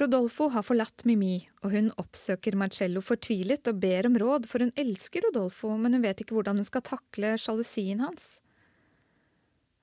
Rodolfo 0.00 0.46
har 0.48 0.64
forlatt 0.64 1.04
Mimi, 1.04 1.42
og 1.60 1.74
hun 1.74 1.90
oppsøker 2.00 2.54
Marcello 2.56 3.02
fortvilet 3.04 3.68
og 3.68 3.80
ber 3.82 4.06
om 4.08 4.14
råd, 4.16 4.46
for 4.48 4.64
hun 4.64 4.72
elsker 4.80 5.26
Rodolfo, 5.26 5.74
men 5.76 5.92
hun 5.92 6.04
vet 6.06 6.22
ikke 6.24 6.32
hvordan 6.38 6.62
hun 6.62 6.68
skal 6.68 6.84
takle 6.86 7.34
sjalusien 7.36 8.00
hans. 8.00 8.38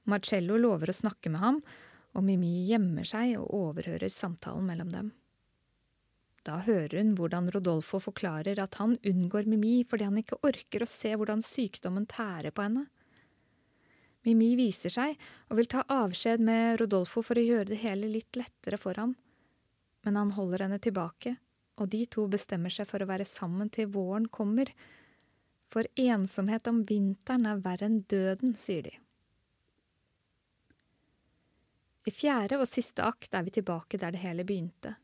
Marcello 0.09 0.57
lover 0.57 0.89
å 0.89 0.97
snakke 0.97 1.29
med 1.29 1.43
ham, 1.43 1.61
og 2.17 2.25
Mimi 2.25 2.65
gjemmer 2.71 3.05
seg 3.05 3.35
og 3.37 3.53
overhører 3.53 4.09
samtalen 4.09 4.65
mellom 4.65 4.89
dem. 4.95 5.13
Da 6.41 6.57
hører 6.65 7.03
hun 7.03 7.13
hvordan 7.13 7.51
Rodolfo 7.53 8.01
forklarer 8.01 8.57
at 8.63 8.79
han 8.81 8.97
unngår 9.05 9.45
Mimi 9.45 9.83
fordi 9.85 10.09
han 10.09 10.17
ikke 10.17 10.41
orker 10.41 10.81
å 10.81 10.89
se 10.89 11.13
hvordan 11.13 11.45
sykdommen 11.45 12.09
tærer 12.09 12.49
på 12.49 12.65
henne. 12.65 12.87
Mimi 14.25 14.55
viser 14.57 14.89
seg 14.89 15.19
og 15.51 15.59
vil 15.59 15.69
ta 15.69 15.85
avskjed 15.85 16.41
med 16.41 16.79
Rodolfo 16.81 17.21
for 17.21 17.37
å 17.37 17.45
gjøre 17.45 17.75
det 17.75 17.83
hele 17.85 18.09
litt 18.09 18.39
lettere 18.39 18.81
for 18.81 18.97
ham 18.97 19.13
men 20.05 20.15
han 20.19 20.31
holder 20.35 20.65
henne 20.65 20.79
tilbake, 20.81 21.35
og 21.79 21.91
de 21.93 22.05
to 22.11 22.27
bestemmer 22.31 22.73
seg 22.73 22.87
for 22.89 23.01
å 23.03 23.09
være 23.09 23.27
sammen 23.27 23.71
til 23.73 23.91
våren 23.93 24.27
kommer, 24.27 24.71
for 25.69 25.87
ensomhet 25.99 26.67
om 26.67 26.81
vinteren 26.89 27.45
er 27.45 27.61
verre 27.63 27.87
enn 27.87 28.01
døden, 28.09 28.55
sier 28.57 28.87
de. 28.89 28.95
I 32.09 32.13
fjerde 32.15 32.57
og 32.57 32.67
siste 32.67 33.05
akt 33.05 33.35
er 33.37 33.45
vi 33.45 33.53
tilbake 33.59 33.99
der 34.01 34.15
det 34.15 34.23
hele 34.23 34.45
begynte. 34.47 34.95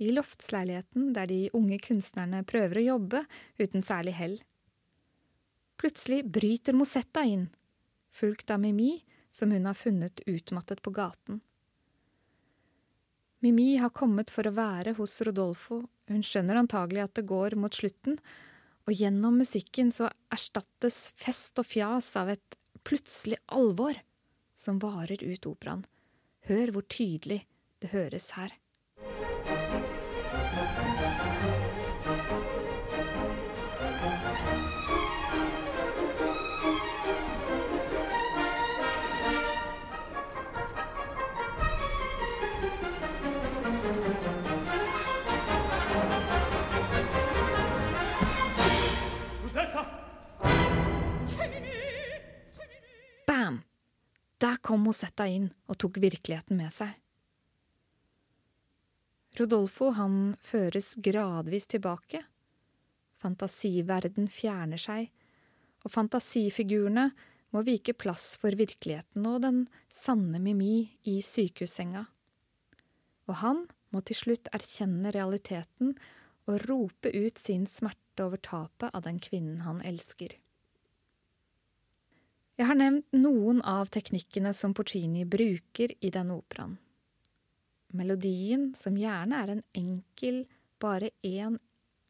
I 0.00 0.12
loftsleiligheten 0.14 1.10
der 1.16 1.26
de 1.28 1.48
unge 1.56 1.80
kunstnerne 1.82 2.44
prøver 2.48 2.80
å 2.80 2.86
jobbe 2.86 3.24
uten 3.58 3.82
særlig 3.84 4.14
hell. 4.16 4.36
Plutselig 5.80 6.22
bryter 6.28 6.76
Mosetta 6.76 7.24
inn, 7.26 7.48
fulgt 8.12 8.52
av 8.52 8.62
Mimi, 8.62 9.00
som 9.30 9.52
hun 9.52 9.66
har 9.68 9.76
funnet 9.76 10.22
utmattet 10.26 10.82
på 10.82 10.92
gaten. 10.94 11.40
Mimi 13.40 13.78
har 13.80 13.92
kommet 13.96 14.28
for 14.30 14.44
å 14.44 14.52
være 14.52 14.92
hos 14.98 15.16
Rodolfo, 15.24 15.82
hun 16.12 16.24
skjønner 16.26 16.58
antagelig 16.60 17.06
at 17.06 17.14
det 17.16 17.28
går 17.30 17.56
mot 17.56 17.72
slutten, 17.72 18.18
og 18.84 18.92
gjennom 18.92 19.38
musikken 19.40 19.92
så 19.94 20.10
erstattes 20.34 21.12
fest 21.16 21.56
og 21.62 21.68
fjas 21.68 22.12
av 22.20 22.32
et 22.34 22.58
plutselig 22.84 23.38
alvor 23.48 23.96
som 24.56 24.80
varer 24.82 25.22
ut 25.24 25.48
operaen. 25.48 25.86
Hør 26.48 26.74
hvor 26.74 26.84
tydelig 26.92 27.46
det 27.80 27.94
høres 27.94 28.32
her. 28.36 28.52
Kom 54.70 54.84
Mosetta 54.86 55.26
inn 55.26 55.48
og 55.66 55.80
tok 55.82 55.98
virkeligheten 55.98 56.60
med 56.60 56.70
seg. 56.70 56.92
Rodolfo 59.38 59.88
han 59.96 60.36
føres 60.42 60.92
gradvis 61.02 61.66
tilbake. 61.70 62.20
Fantasiverden 63.18 64.28
fjerner 64.30 64.78
seg, 64.78 65.08
og 65.82 65.90
fantasifigurene 65.90 67.08
må 67.50 67.62
vike 67.66 67.96
plass 67.98 68.36
for 68.38 68.54
virkeligheten 68.54 69.26
og 69.26 69.40
den 69.42 69.64
sanne 69.90 70.38
Mimi 70.42 70.84
i 71.10 71.16
sykehussenga. 71.24 72.04
Og 73.26 73.40
han 73.42 73.64
må 73.90 74.04
til 74.06 74.20
slutt 74.20 74.52
erkjenne 74.54 75.10
realiteten 75.16 75.96
og 76.46 76.62
rope 76.68 77.10
ut 77.10 77.42
sin 77.42 77.66
smerte 77.66 78.28
over 78.28 78.38
tapet 78.38 78.94
av 78.94 79.02
den 79.06 79.18
kvinnen 79.22 79.64
han 79.66 79.82
elsker. 79.82 80.30
Jeg 82.60 82.68
har 82.68 82.76
nevnt 82.76 83.14
noen 83.16 83.62
av 83.64 83.88
teknikkene 83.88 84.50
som 84.52 84.74
Porcini 84.76 85.22
bruker 85.24 85.94
i 86.04 86.10
denne 86.12 86.34
operaen. 86.36 86.74
Melodien, 87.96 88.74
som 88.76 88.98
gjerne 89.00 89.38
er 89.40 89.52
en 89.54 89.62
enkel, 89.80 90.42
bare 90.76 91.08
én 91.24 91.56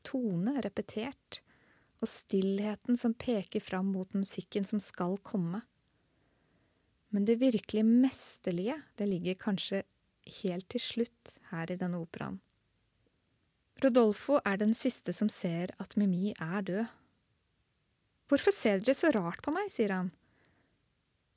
tone 0.02 0.56
repetert, 0.66 1.38
og 2.02 2.10
stillheten 2.10 2.98
som 2.98 3.14
peker 3.14 3.62
fram 3.62 3.94
mot 3.94 4.10
musikken 4.18 4.66
som 4.66 4.82
skal 4.82 5.20
komme. 5.22 5.62
Men 7.14 7.30
det 7.30 7.38
virkelig 7.38 7.86
mesterlige, 7.86 8.80
det 8.98 9.06
ligger 9.06 9.38
kanskje 9.38 9.84
helt 10.42 10.66
til 10.74 10.82
slutt 10.82 11.36
her 11.54 11.70
i 11.70 11.78
denne 11.78 12.02
operaen. 12.02 12.40
Rodolfo 13.84 14.42
er 14.42 14.58
den 14.58 14.74
siste 14.74 15.14
som 15.14 15.30
ser 15.30 15.70
at 15.78 15.94
Mimi 15.94 16.34
er 16.34 16.66
død. 16.66 16.96
Hvorfor 18.26 18.50
ser 18.50 18.82
dere 18.82 18.98
så 18.98 19.14
rart 19.14 19.46
på 19.46 19.54
meg, 19.54 19.70
sier 19.70 19.94
han. 19.94 20.10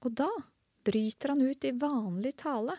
Og 0.03 0.11
da 0.19 0.29
bryter 0.83 1.31
han 1.31 1.41
ut 1.41 1.65
i 1.65 1.71
vanlig 1.71 2.35
tale. 2.43 2.75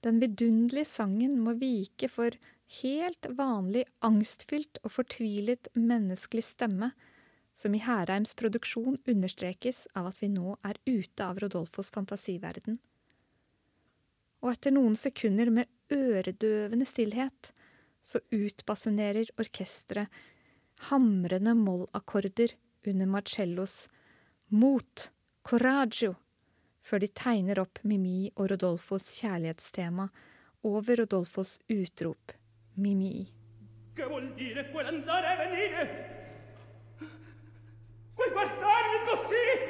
Den 0.00 0.18
vidunderlige 0.22 0.88
sangen 0.88 1.36
må 1.44 1.54
vike 1.60 2.08
for 2.10 2.34
helt 2.80 3.26
vanlig 3.36 3.84
angstfylt 4.06 4.80
og 4.82 4.94
fortvilet 4.94 5.70
menneskelig 5.76 6.44
stemme, 6.46 6.90
som 7.54 7.74
i 7.74 7.82
Herheims 7.82 8.32
produksjon 8.38 8.96
understrekes 9.10 9.84
av 9.98 10.08
at 10.10 10.20
vi 10.22 10.30
nå 10.32 10.54
er 10.64 10.78
ute 10.86 11.26
av 11.26 11.40
Rodolfos 11.42 11.90
fantasiverden. 11.92 12.78
Og 14.40 14.54
etter 14.54 14.72
noen 14.72 14.96
sekunder 14.96 15.50
med 15.52 15.68
øredøvende 15.92 16.86
stillhet, 16.88 17.50
så 18.00 18.22
utbasunerer 18.32 19.28
orkesteret 19.36 20.08
hamrende 20.88 21.52
mollakkorder 21.58 22.56
under 22.88 23.10
Marcellos 23.18 23.82
Mot! 24.48 25.10
Coraggio! 25.42 26.14
før 26.82 27.02
de 27.04 27.08
tegner 27.14 27.60
opp 27.62 27.82
Mimi 27.84 28.30
og 28.36 28.50
Rodolfos 28.52 29.08
kjærlighetstema 29.20 30.08
over 30.66 31.02
Rodolfos 31.02 31.58
utrop 31.70 32.32
Mimi. 32.80 33.28
Che 33.96 34.06
vuol 34.08 34.34
dire 34.34 34.70
quell'andare 34.72 35.32
e 35.32 35.36
venire? 35.42 35.82
Quel 38.14 38.32
guardarmi 38.32 38.98
così? 39.08 39.69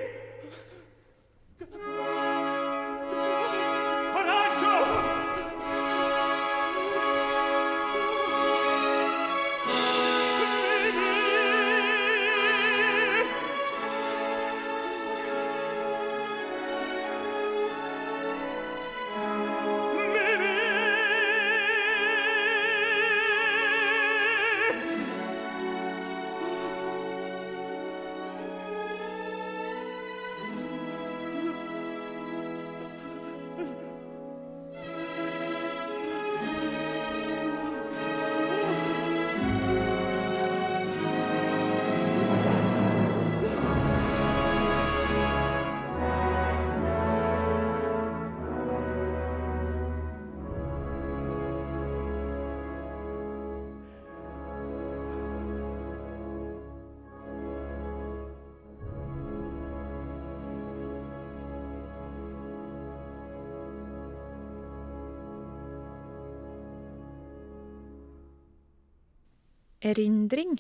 Erindring, 69.81 70.59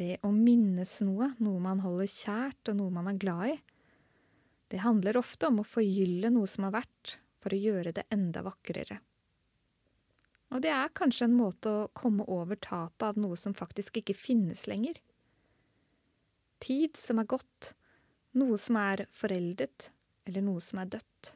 det 0.00 0.14
å 0.24 0.30
minnes 0.32 0.94
noe, 1.04 1.34
noe 1.44 1.60
man 1.60 1.82
holder 1.84 2.08
kjært 2.08 2.70
og 2.72 2.78
noe 2.78 2.92
man 2.94 3.10
er 3.10 3.18
glad 3.20 3.50
i, 3.52 3.56
det 4.72 4.80
handler 4.80 5.18
ofte 5.20 5.50
om 5.50 5.60
å 5.60 5.66
forgylle 5.68 6.30
noe 6.32 6.48
som 6.48 6.64
har 6.64 6.72
vært, 6.78 7.18
for 7.44 7.52
å 7.52 7.58
gjøre 7.60 7.92
det 7.92 8.06
enda 8.14 8.40
vakrere. 8.46 8.96
Og 10.56 10.64
det 10.64 10.72
er 10.72 10.96
kanskje 10.96 11.28
en 11.28 11.36
måte 11.36 11.68
å 11.68 11.84
komme 11.92 12.24
over 12.24 12.56
tapet 12.56 13.10
av 13.10 13.20
noe 13.20 13.36
som 13.36 13.52
faktisk 13.52 14.00
ikke 14.00 14.16
finnes 14.16 14.64
lenger. 14.72 14.96
Tid 16.64 16.96
som 16.96 17.20
er 17.20 17.28
gått, 17.28 17.74
noe 18.40 18.56
som 18.56 18.80
er 18.80 19.04
foreldet, 19.12 19.90
eller 20.24 20.48
noe 20.48 20.64
som 20.64 20.80
er 20.80 20.94
dødt. 20.96 21.34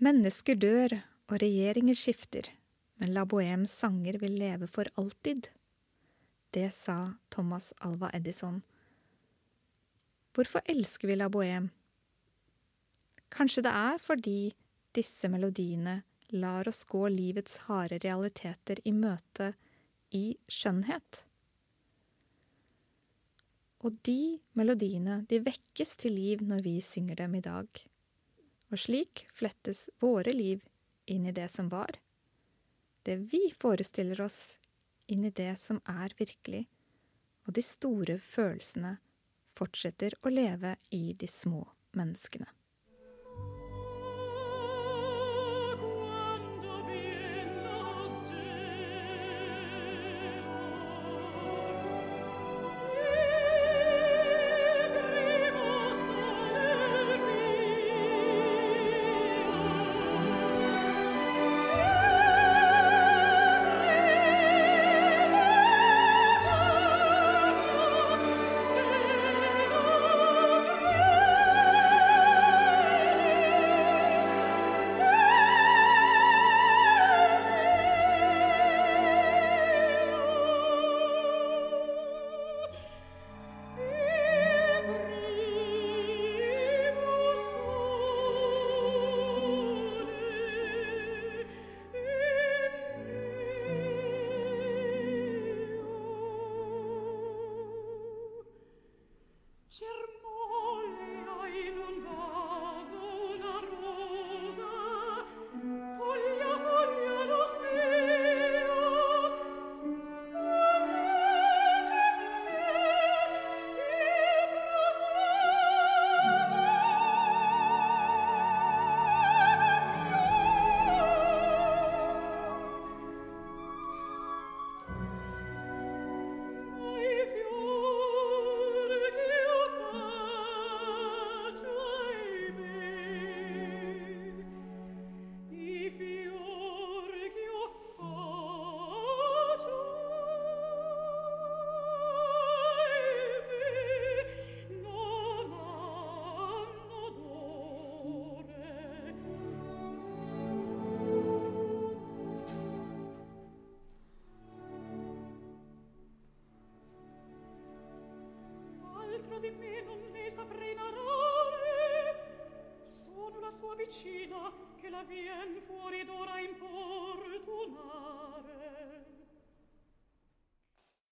Mennesker 0.00 0.56
dør, 0.56 1.02
og 1.28 1.40
regjeringer 1.44 1.96
skifter, 2.00 2.48
men 3.04 3.12
La 3.14 3.26
Bohemes 3.26 3.72
sanger 3.72 4.12
vil 4.18 4.38
leve 4.38 4.66
for 4.66 4.88
alltid. 4.94 5.48
Det 6.50 6.70
sa 6.70 7.12
Thomas 7.28 7.74
Alva 7.76 8.08
Edison. 8.16 8.62
Hvorfor 10.32 10.62
elsker 10.64 11.08
vi 11.08 11.16
La 11.16 11.28
Bohème? 11.28 11.68
Kanskje 13.28 13.66
det 13.66 13.72
er 13.76 14.00
fordi 14.00 14.38
disse 14.96 15.28
melodiene 15.28 15.98
lar 16.32 16.70
oss 16.70 16.80
gå 16.88 17.02
livets 17.12 17.58
harde 17.66 17.98
realiteter 18.06 18.80
i 18.88 18.94
møte 18.96 19.50
i 20.16 20.38
skjønnhet. 20.48 21.20
Og 23.84 24.00
de 24.08 24.38
melodiene, 24.56 25.18
de 25.28 25.42
vekkes 25.44 25.92
til 26.06 26.16
liv 26.16 26.40
når 26.40 26.64
vi 26.70 26.78
synger 26.80 27.20
dem 27.20 27.36
i 27.36 27.44
dag. 27.44 27.68
Og 28.72 28.80
slik 28.80 29.26
flettes 29.36 29.90
våre 30.00 30.32
liv 30.32 30.64
inn 31.04 31.28
i 31.28 31.36
det 31.36 31.50
som 31.52 31.68
var. 31.68 32.00
Det 33.04 33.16
vi 33.16 33.52
forestiller 33.60 34.20
oss 34.24 34.58
inn 35.12 35.24
i 35.28 35.30
det 35.30 35.52
som 35.60 35.80
er 35.84 36.14
virkelig, 36.16 36.64
og 37.44 37.52
de 37.56 37.62
store 37.64 38.16
følelsene 38.18 38.96
fortsetter 39.58 40.16
å 40.24 40.32
leve 40.32 40.74
i 40.96 41.12
de 41.12 41.28
små 41.28 41.66
menneskene. 41.92 42.48